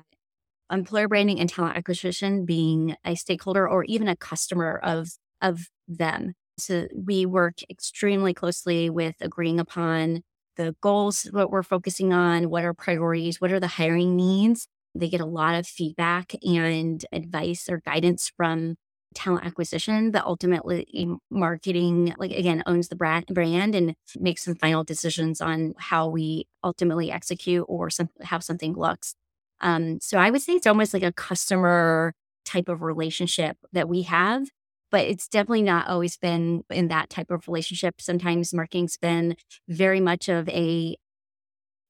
employer 0.72 1.08
branding 1.08 1.40
and 1.40 1.48
talent 1.48 1.78
acquisition 1.78 2.44
being 2.44 2.96
a 3.06 3.16
stakeholder 3.16 3.70
or 3.70 3.84
even 3.84 4.08
a 4.08 4.16
customer 4.16 4.80
of 4.82 5.12
of 5.40 5.70
them. 5.88 6.34
So 6.58 6.88
we 6.96 7.26
work 7.28 7.60
extremely 7.70 8.34
closely 8.34 8.90
with 8.90 9.16
agreeing 9.22 9.60
upon 9.60 10.24
the 10.58 10.76
goals, 10.82 11.28
what 11.32 11.52
we're 11.52 11.64
focusing 11.64 12.14
on, 12.14 12.50
what 12.50 12.66
are 12.66 12.74
priorities, 12.74 13.40
what 13.40 13.52
are 13.52 13.60
the 13.60 13.68
hiring 13.68 14.16
needs. 14.16 14.68
They 14.96 15.08
get 15.08 15.22
a 15.22 15.26
lot 15.26 15.56
of 15.56 15.68
feedback 15.68 16.34
and 16.44 17.06
advice 17.12 17.70
or 17.70 17.82
guidance 17.86 18.32
from 18.36 18.76
talent 19.14 19.46
acquisition, 19.46 20.12
that 20.12 20.26
ultimately 20.26 21.08
marketing, 21.30 22.14
like 22.18 22.32
again, 22.32 22.64
owns 22.66 22.88
the 22.88 22.96
brand 22.96 23.26
brand 23.28 23.76
and 23.76 23.96
makes 24.20 24.44
some 24.44 24.56
final 24.56 24.84
decisions 24.84 25.42
on 25.42 25.74
how 25.78 26.08
we 26.08 26.48
ultimately 26.64 27.12
execute 27.12 27.66
or 27.68 27.90
some, 27.90 28.10
how 28.22 28.40
something 28.40 28.74
looks. 28.74 29.16
Um, 29.60 30.00
so 30.02 30.18
I 30.18 30.30
would 30.30 30.42
say 30.42 30.54
it's 30.54 30.68
almost 30.68 30.94
like 30.94 31.04
a 31.04 31.12
customer 31.12 32.14
type 32.46 32.70
of 32.70 32.82
relationship 32.82 33.58
that 33.72 33.88
we 33.88 34.04
have, 34.04 34.48
but 34.90 35.02
it's 35.02 35.28
definitely 35.28 35.62
not 35.62 35.88
always 35.88 36.18
been 36.18 36.64
in 36.70 36.88
that 36.88 37.10
type 37.10 37.32
of 37.32 37.48
relationship. 37.48 38.02
Sometimes 38.02 38.54
marketing's 38.54 38.98
been 38.98 39.36
very 39.68 40.00
much 40.00 40.30
of 40.30 40.50
a 40.50 40.96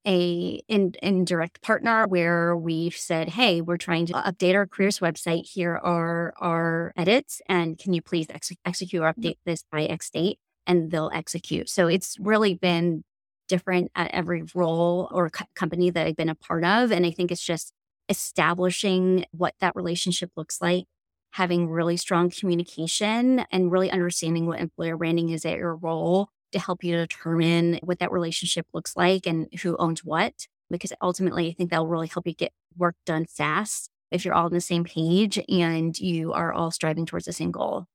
a 0.05 0.61
in, 0.67 0.93
indirect 1.01 1.61
partner 1.61 2.07
where 2.07 2.55
we've 2.55 2.95
said, 2.95 3.29
"Hey, 3.29 3.61
we're 3.61 3.77
trying 3.77 4.05
to 4.07 4.13
update 4.13 4.55
our 4.55 4.67
careers 4.67 4.99
website. 4.99 5.49
Here 5.49 5.75
are 5.75 6.33
our 6.39 6.93
edits, 6.97 7.41
and 7.47 7.77
can 7.77 7.93
you 7.93 8.01
please 8.01 8.27
ex- 8.29 8.51
execute 8.65 9.01
or 9.01 9.13
update 9.13 9.37
this 9.45 9.63
by 9.71 9.85
X 9.85 10.09
date?" 10.09 10.39
And 10.67 10.91
they'll 10.91 11.11
execute. 11.13 11.69
So 11.69 11.87
it's 11.87 12.17
really 12.19 12.55
been 12.55 13.03
different 13.47 13.91
at 13.95 14.11
every 14.11 14.43
role 14.55 15.09
or 15.11 15.29
co- 15.29 15.45
company 15.55 15.89
that 15.91 16.07
I've 16.07 16.15
been 16.15 16.29
a 16.29 16.35
part 16.35 16.63
of, 16.63 16.91
and 16.91 17.05
I 17.05 17.11
think 17.11 17.31
it's 17.31 17.43
just 17.43 17.73
establishing 18.09 19.25
what 19.31 19.55
that 19.61 19.75
relationship 19.75 20.31
looks 20.35 20.61
like 20.61 20.85
having 21.31 21.69
really 21.69 21.97
strong 21.97 22.29
communication 22.29 23.45
and 23.51 23.71
really 23.71 23.89
understanding 23.89 24.45
what 24.47 24.59
employer 24.59 24.97
branding 24.97 25.29
is 25.29 25.45
at 25.45 25.57
your 25.57 25.75
role 25.75 26.29
to 26.51 26.59
help 26.59 26.83
you 26.83 26.95
determine 26.95 27.79
what 27.83 27.99
that 27.99 28.11
relationship 28.11 28.67
looks 28.73 28.95
like 28.95 29.25
and 29.27 29.47
who 29.61 29.75
owns 29.77 30.03
what. 30.03 30.47
Because 30.69 30.93
ultimately, 31.01 31.49
I 31.49 31.53
think 31.53 31.69
that'll 31.69 31.87
really 31.87 32.07
help 32.07 32.27
you 32.27 32.33
get 32.33 32.53
work 32.77 32.95
done 33.05 33.25
fast 33.25 33.89
if 34.11 34.23
you're 34.23 34.33
all 34.33 34.45
on 34.45 34.53
the 34.53 34.61
same 34.61 34.83
page 34.83 35.39
and 35.49 35.97
you 35.99 36.33
are 36.33 36.53
all 36.53 36.71
striving 36.71 37.05
towards 37.05 37.25
the 37.25 37.33
same 37.33 37.51
goal. 37.51 37.87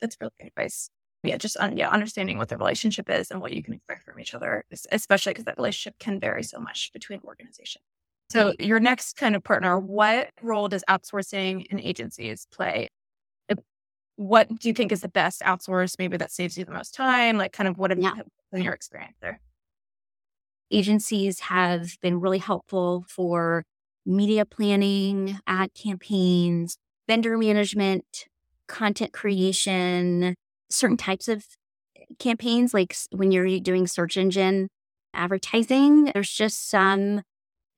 That's 0.00 0.16
really 0.20 0.32
good 0.38 0.48
advice. 0.48 0.90
Yeah, 1.24 1.36
just 1.36 1.56
un- 1.56 1.76
yeah, 1.76 1.90
understanding 1.90 2.38
what 2.38 2.48
the 2.48 2.56
relationship 2.56 3.10
is 3.10 3.30
and 3.30 3.40
what 3.40 3.52
you 3.52 3.62
can 3.62 3.74
expect 3.74 4.04
from 4.04 4.20
each 4.20 4.34
other, 4.34 4.64
especially 4.92 5.32
because 5.32 5.46
that 5.46 5.56
relationship 5.56 5.98
can 5.98 6.20
vary 6.20 6.44
so 6.44 6.60
much 6.60 6.92
between 6.92 7.20
organizations. 7.24 7.82
So, 8.30 8.52
your 8.60 8.78
next 8.78 9.16
kind 9.16 9.34
of 9.34 9.42
partner, 9.42 9.80
what 9.80 10.30
role 10.42 10.68
does 10.68 10.84
outsourcing 10.88 11.66
and 11.70 11.80
agencies 11.80 12.46
play 12.52 12.87
what 14.18 14.48
do 14.58 14.66
you 14.66 14.74
think 14.74 14.90
is 14.90 15.00
the 15.00 15.08
best 15.08 15.42
outsource 15.42 15.94
maybe 15.96 16.16
that 16.16 16.32
saves 16.32 16.58
you 16.58 16.64
the 16.64 16.72
most 16.72 16.92
time 16.92 17.38
like 17.38 17.52
kind 17.52 17.68
of 17.68 17.78
what 17.78 17.90
have 17.90 18.00
yeah. 18.00 18.14
been 18.50 18.62
your 18.62 18.72
experience 18.72 19.16
there 19.22 19.40
agencies 20.72 21.38
have 21.38 21.96
been 22.02 22.18
really 22.20 22.38
helpful 22.38 23.04
for 23.08 23.64
media 24.04 24.44
planning 24.44 25.38
ad 25.46 25.72
campaigns 25.72 26.78
vendor 27.06 27.38
management 27.38 28.26
content 28.66 29.12
creation 29.12 30.34
certain 30.68 30.96
types 30.96 31.28
of 31.28 31.46
eh, 31.96 32.02
campaigns 32.18 32.74
like 32.74 32.96
when 33.12 33.30
you're 33.30 33.60
doing 33.60 33.86
search 33.86 34.16
engine 34.16 34.66
advertising 35.14 36.10
there's 36.12 36.32
just 36.32 36.68
some 36.68 37.22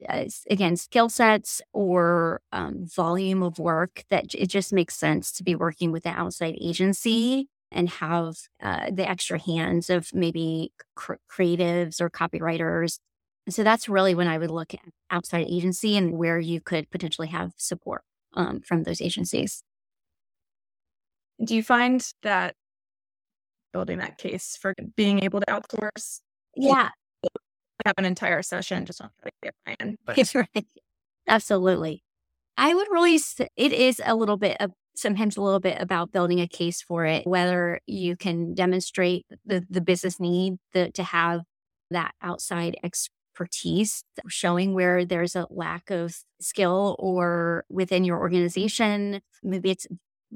uh, 0.09 0.25
again 0.49 0.77
skill 0.77 1.09
sets 1.09 1.61
or 1.73 2.41
um, 2.53 2.87
volume 2.87 3.43
of 3.43 3.59
work 3.59 4.05
that 4.11 4.35
it 4.35 4.47
just 4.49 4.73
makes 4.73 4.97
sense 4.97 5.33
to 5.33 5.45
be 5.45 5.55
working 5.55 5.93
with 5.93 6.07
an 6.07 6.15
outside 6.17 6.57
agency 6.61 7.49
and 7.73 7.89
have 7.89 8.37
uh, 8.63 8.91
the 8.91 9.09
extra 9.09 9.39
hands 9.39 9.91
of 9.91 10.13
maybe 10.13 10.73
cr- 10.97 11.15
creatives 11.31 12.01
or 12.01 12.11
copywriters. 12.11 12.99
And 13.47 13.55
so 13.55 13.63
that's 13.63 13.89
really 13.89 14.15
when 14.15 14.29
i 14.29 14.39
would 14.39 14.51
look 14.51 14.75
at 14.75 14.81
outside 15.11 15.47
agency 15.49 15.97
and 15.97 16.13
where 16.13 16.39
you 16.39 16.61
could 16.61 16.91
potentially 16.91 17.29
have 17.29 17.53
support 17.57 18.03
um, 18.35 18.61
from 18.61 18.85
those 18.85 19.01
agencies. 19.01 19.63
Do 21.43 21.57
you 21.57 21.63
find 21.63 22.07
that 22.23 22.55
building 23.73 23.99
that 23.99 24.19
case 24.19 24.59
for 24.61 24.75
being 24.97 25.23
able 25.23 25.41
to 25.41 25.47
outsource? 25.47 26.21
Yeah 26.57 26.91
have 27.87 27.95
an 27.99 28.05
entire 28.05 28.43
session 28.43 28.87
just 28.87 29.01
on 29.01 29.11
the 29.23 29.53
plan. 29.65 29.97
But 30.05 30.35
right. 30.35 30.67
Absolutely. 31.29 32.03
I 32.57 32.75
would 32.75 32.89
really, 32.91 33.19
it 33.57 33.73
is 33.73 34.01
a 34.05 34.15
little 34.15 34.37
bit 34.37 34.57
of 34.61 34.73
sometimes 34.95 35.37
a 35.37 35.43
little 35.43 35.61
bit 35.61 35.81
about 35.81 36.13
building 36.13 36.41
a 36.41 36.49
case 36.49 36.83
for 36.83 37.07
it, 37.07 37.27
whether 37.27 37.81
you 37.87 38.17
can 38.17 38.55
demonstrate 38.55 39.27
the, 39.47 39.65
the 39.71 39.81
business 39.81 40.21
need 40.21 40.57
the, 40.75 40.91
to 40.93 41.03
have 41.03 41.41
that 41.91 42.13
outside 42.23 42.77
expertise, 42.85 44.05
showing 44.29 44.75
where 44.75 45.05
there's 45.05 45.35
a 45.37 45.47
lack 45.51 45.91
of 45.91 46.15
skill 46.41 46.97
or 46.99 47.65
within 47.71 48.05
your 48.05 48.19
organization. 48.19 49.21
Maybe 49.43 49.71
it's 49.71 49.87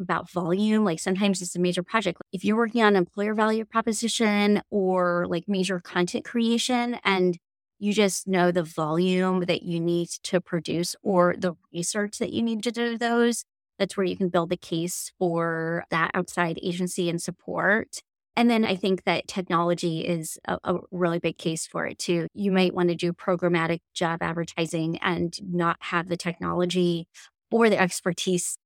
about 0.00 0.30
volume. 0.30 0.84
Like 0.84 1.00
sometimes 1.00 1.42
it's 1.42 1.56
a 1.56 1.60
major 1.60 1.82
project. 1.82 2.20
If 2.32 2.44
you're 2.44 2.56
working 2.56 2.82
on 2.82 2.96
employer 2.96 3.34
value 3.34 3.64
proposition 3.64 4.62
or 4.70 5.26
like 5.28 5.44
major 5.46 5.80
content 5.80 6.24
creation 6.24 6.98
and 7.04 7.38
you 7.78 7.92
just 7.92 8.26
know 8.26 8.50
the 8.50 8.62
volume 8.62 9.40
that 9.40 9.62
you 9.62 9.80
need 9.80 10.08
to 10.24 10.40
produce 10.40 10.96
or 11.02 11.34
the 11.36 11.54
research 11.72 12.18
that 12.18 12.32
you 12.32 12.42
need 12.42 12.62
to 12.62 12.70
do 12.70 12.96
those, 12.96 13.44
that's 13.78 13.96
where 13.96 14.06
you 14.06 14.16
can 14.16 14.28
build 14.28 14.50
the 14.50 14.56
case 14.56 15.12
for 15.18 15.84
that 15.90 16.10
outside 16.14 16.58
agency 16.62 17.08
and 17.10 17.20
support. 17.20 18.00
And 18.36 18.50
then 18.50 18.64
I 18.64 18.74
think 18.74 19.04
that 19.04 19.28
technology 19.28 20.00
is 20.00 20.38
a, 20.46 20.58
a, 20.64 20.78
really 20.90 21.20
big 21.20 21.38
case 21.38 21.66
for 21.66 21.86
it 21.86 21.98
too. 21.98 22.26
You 22.34 22.50
might 22.50 22.74
want 22.74 22.88
to 22.88 22.96
do 22.96 23.12
programmatic 23.12 23.80
job 23.94 24.22
advertising 24.22 24.98
and 24.98 25.38
not 25.42 25.76
have 25.80 26.08
the 26.08 26.16
technology 26.16 27.06
or 27.50 27.70
the 27.70 27.80
expertise 27.80 28.56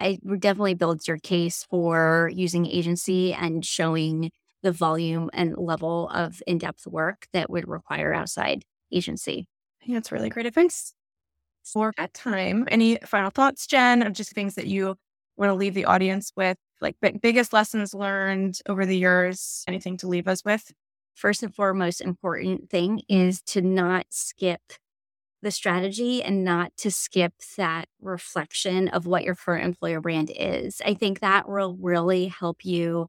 it 0.00 0.20
definitely 0.40 0.74
builds 0.74 1.08
your 1.08 1.18
case 1.18 1.64
for 1.68 2.30
using 2.32 2.66
agency 2.66 3.32
and 3.32 3.64
showing 3.64 4.30
the 4.62 4.72
volume 4.72 5.30
and 5.32 5.56
level 5.56 6.08
of 6.08 6.42
in 6.46 6.58
depth 6.58 6.86
work 6.86 7.26
that 7.32 7.50
would 7.50 7.68
require 7.68 8.12
outside 8.12 8.64
agency. 8.92 9.46
Think 9.82 9.94
that's 9.94 10.12
really 10.12 10.30
great 10.30 10.46
advice. 10.46 10.94
For 11.64 11.92
that 11.96 12.12
time, 12.12 12.66
any 12.70 12.98
final 13.04 13.30
thoughts, 13.30 13.66
Jen, 13.66 14.02
of 14.02 14.12
just 14.12 14.32
things 14.32 14.54
that 14.54 14.66
you 14.66 14.96
want 15.36 15.50
to 15.50 15.54
leave 15.54 15.74
the 15.74 15.86
audience 15.86 16.32
with, 16.36 16.58
like 16.80 16.96
biggest 17.22 17.52
lessons 17.52 17.94
learned 17.94 18.58
over 18.68 18.84
the 18.84 18.96
years? 18.96 19.64
Anything 19.66 19.96
to 19.98 20.08
leave 20.08 20.28
us 20.28 20.44
with? 20.44 20.72
First 21.14 21.42
and 21.42 21.54
foremost, 21.54 22.00
important 22.00 22.68
thing 22.70 23.02
is 23.08 23.40
to 23.42 23.62
not 23.62 24.06
skip 24.10 24.60
the 25.44 25.50
strategy 25.50 26.22
and 26.22 26.42
not 26.42 26.76
to 26.78 26.90
skip 26.90 27.34
that 27.56 27.88
reflection 28.00 28.88
of 28.88 29.06
what 29.06 29.22
your 29.22 29.36
current 29.36 29.64
employer 29.64 30.00
brand 30.00 30.32
is. 30.34 30.82
I 30.84 30.94
think 30.94 31.20
that 31.20 31.48
will 31.48 31.76
really 31.78 32.26
help 32.26 32.64
you 32.64 33.08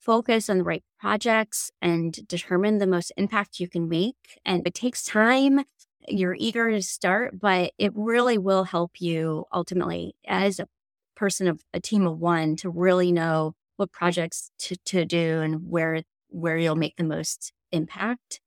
focus 0.00 0.48
on 0.48 0.58
the 0.58 0.64
right 0.64 0.82
projects 0.98 1.70
and 1.82 2.26
determine 2.26 2.78
the 2.78 2.86
most 2.86 3.12
impact 3.16 3.60
you 3.60 3.68
can 3.68 3.88
make. 3.88 4.40
And 4.44 4.66
it 4.66 4.74
takes 4.74 5.04
time. 5.04 5.60
You're 6.08 6.36
eager 6.38 6.70
to 6.70 6.82
start, 6.82 7.38
but 7.38 7.72
it 7.78 7.92
really 7.94 8.38
will 8.38 8.64
help 8.64 9.00
you 9.00 9.44
ultimately 9.52 10.14
as 10.26 10.58
a 10.58 10.66
person 11.14 11.48
of 11.48 11.60
a 11.74 11.80
team 11.80 12.06
of 12.06 12.18
one 12.18 12.56
to 12.56 12.70
really 12.70 13.12
know 13.12 13.54
what 13.76 13.92
projects 13.92 14.50
to, 14.60 14.76
to 14.86 15.04
do 15.04 15.40
and 15.40 15.70
where 15.70 16.02
where 16.30 16.58
you'll 16.58 16.76
make 16.76 16.96
the 16.96 17.04
most 17.04 17.52
impact. 17.72 18.40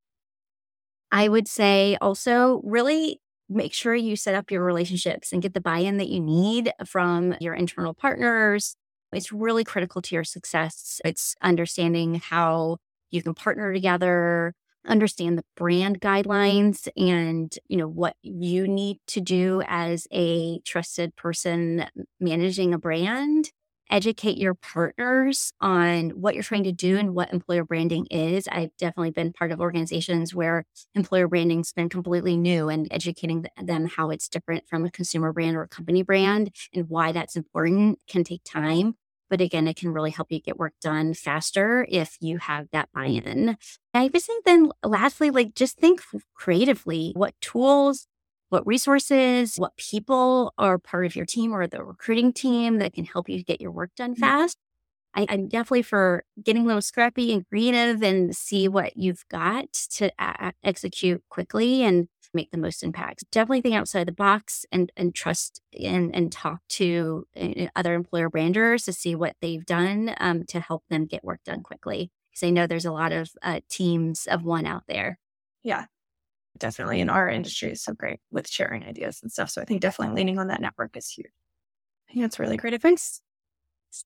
I 1.12 1.28
would 1.28 1.48
say 1.48 1.98
also 2.02 2.62
really 2.64 3.20
make 3.50 3.74
sure 3.74 3.94
you 3.94 4.16
set 4.16 4.36
up 4.36 4.50
your 4.50 4.64
relationships 4.64 5.34
and 5.34 5.42
get 5.42 5.54
the 5.54 5.62
buy 5.62 5.80
in 5.80 5.98
that 5.98 6.08
you 6.08 6.22
need 6.22 6.72
from 6.86 7.36
your 7.42 7.54
internal 7.54 7.94
partners. 7.94 8.76
It's 9.12 9.32
really 9.32 9.66
critical 9.66 10.02
to 10.04 10.16
your 10.16 10.24
success. 10.24 11.02
It's 11.04 11.36
understanding 11.42 12.16
how 12.16 12.78
you 13.12 13.22
can 13.22 13.34
partner 13.34 13.74
together, 13.74 14.54
understand 14.88 15.38
the 15.38 15.44
brand 15.58 16.00
guidelines 16.00 16.88
and 16.96 17.54
you 17.68 17.78
know 17.78 17.88
what 17.88 18.16
you 18.24 18.68
need 18.68 18.98
to 19.08 19.22
do 19.22 19.62
as 19.68 20.08
a 20.12 20.60
trusted 20.62 21.16
person 21.16 21.86
managing 22.20 22.74
a 22.74 22.80
brand 22.80 23.52
educate 23.92 24.38
your 24.38 24.54
partners 24.54 25.54
on 25.62 26.12
what 26.12 26.34
you're 26.34 26.44
trying 26.44 26.64
to 26.64 26.72
do 26.72 26.98
and 26.98 27.14
what 27.14 27.32
employer 27.34 27.64
branding 27.64 28.08
is. 28.10 28.48
I've 28.48 28.76
definitely 28.78 29.12
been 29.12 29.34
part 29.34 29.52
of 29.52 29.60
organizations 29.62 30.34
where 30.34 30.66
employer 30.96 31.28
branding's 31.28 31.74
been 31.74 31.90
completely 31.90 32.38
new 32.38 32.70
and 32.70 32.88
educating 32.92 33.46
them 33.62 33.88
how 33.88 34.10
it's 34.10 34.30
different 34.30 34.68
from 34.68 34.86
a 34.86 34.92
consumer 34.92 35.34
brand 35.34 35.56
or 35.58 35.64
a 35.64 35.68
company 35.68 36.04
brand 36.04 36.56
and 36.74 36.90
why 36.90 37.12
that's 37.12 37.36
important 37.36 38.00
can 38.08 38.24
take 38.24 38.42
time. 38.46 38.96
But 39.30 39.40
again, 39.42 39.68
it 39.68 39.78
can 39.78 39.94
really 39.94 40.12
help 40.12 40.30
you 40.30 40.42
get 40.42 40.60
work 40.60 40.74
done 40.82 41.14
faster 41.14 41.86
if 41.90 42.18
you 42.20 42.38
have 42.40 42.68
that 42.74 42.90
buy 42.94 43.06
in. 43.06 43.58
I 43.94 44.10
would 44.12 44.22
say 44.22 44.34
then, 44.46 44.72
lastly, 44.84 45.30
like 45.30 45.56
just 45.56 45.78
think 45.78 46.02
creatively 46.34 47.14
what 47.16 47.34
tools 47.40 48.08
what 48.52 48.68
resources, 48.68 49.56
what 49.56 49.76
people 49.78 50.54
are 50.58 50.78
part 50.78 51.06
of 51.06 51.16
your 51.16 51.26
team 51.26 51.54
or 51.54 51.68
the 51.68 51.84
recruiting 51.84 52.34
team 52.34 52.80
that 52.80 52.94
can 52.94 53.06
help 53.06 53.30
you 53.30 53.44
get 53.44 53.62
your 53.62 53.72
work 53.72 53.92
done 53.96 54.14
mm. 54.14 54.20
fast. 54.20 54.58
I, 55.14 55.24
am 55.24 55.48
definitely 55.48 55.82
for 55.82 56.24
getting 56.42 56.64
a 56.64 56.66
little 56.68 56.82
scrappy 56.82 57.34
and 57.34 57.48
creative 57.48 58.02
and 58.02 58.36
see 58.36 58.68
what 58.68 58.96
you've 58.96 59.26
got 59.30 59.72
to 59.92 60.12
a- 60.20 60.54
execute 60.64 61.22
quickly 61.30 61.84
and 61.84 62.08
make 62.34 62.52
the 62.52 62.58
most 62.58 62.84
impact. 62.84 63.24
Definitely 63.32 63.62
think 63.62 63.76
outside 63.76 64.08
the 64.08 64.14
box 64.14 64.66
and 64.72 64.92
and 64.96 65.14
trust 65.14 65.62
and 65.82 66.16
and 66.16 66.32
talk 66.32 66.60
to 66.70 67.26
uh, 67.36 67.68
other 67.76 67.94
employer 67.94 68.30
branders 68.30 68.86
to 68.86 68.94
see 68.94 69.16
what 69.16 69.36
they've 69.42 69.66
done 69.66 70.16
um, 70.18 70.46
to 70.46 70.60
help 70.60 70.84
them 70.90 71.06
get 71.06 71.24
work 71.24 71.44
done 71.44 71.62
quickly. 71.62 72.12
Because 72.32 72.48
I 72.48 72.50
know 72.52 72.68
there's 72.68 72.86
a 72.86 72.94
lot 72.94 73.12
of 73.12 73.32
uh, 73.42 73.60
teams 73.70 74.28
of 74.28 74.44
one 74.44 74.66
out 74.66 74.84
there. 74.88 75.20
Yeah, 75.64 75.86
definitely. 76.58 77.00
In 77.00 77.10
our 77.10 77.30
industry 77.30 77.72
is 77.72 77.82
so 77.82 77.94
great 77.94 78.20
with 78.32 78.48
sharing 78.48 78.84
ideas 78.84 79.20
and 79.22 79.32
stuff. 79.32 79.50
So 79.50 79.62
I 79.62 79.66
think 79.66 79.82
definitely 79.82 80.16
leaning 80.16 80.40
on 80.40 80.48
that 80.48 80.62
network 80.62 80.96
is 80.96 81.10
huge. 81.10 81.32
I 82.10 82.14
think 82.14 82.24
that's 82.24 82.40
really 82.40 82.58
great 82.58 82.74
advice. 82.74 83.22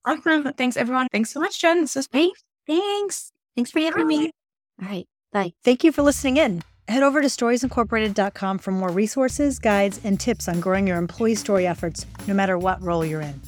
Awesome. 0.05 0.51
Thanks, 0.53 0.77
everyone. 0.77 1.07
Thanks 1.11 1.31
so 1.31 1.39
much, 1.39 1.59
Jen. 1.59 1.81
This 1.81 1.95
is 1.95 2.07
great. 2.07 2.31
Thanks. 2.67 3.31
Thanks 3.55 3.71
for 3.71 3.79
having 3.79 4.07
me. 4.07 4.31
All 4.81 4.87
right. 4.87 5.07
Bye. 5.31 5.53
Thank 5.63 5.83
you 5.83 5.91
for 5.91 6.01
listening 6.01 6.37
in. 6.37 6.63
Head 6.87 7.03
over 7.03 7.21
to 7.21 7.27
storiesincorporated.com 7.27 8.59
for 8.59 8.71
more 8.71 8.89
resources, 8.89 9.57
guides, 9.59 9.99
and 10.03 10.19
tips 10.19 10.47
on 10.47 10.59
growing 10.59 10.87
your 10.87 10.97
employee 10.97 11.35
story 11.35 11.65
efforts, 11.65 12.05
no 12.27 12.33
matter 12.33 12.57
what 12.57 12.81
role 12.81 13.03
you're 13.03 13.21
in. 13.21 13.41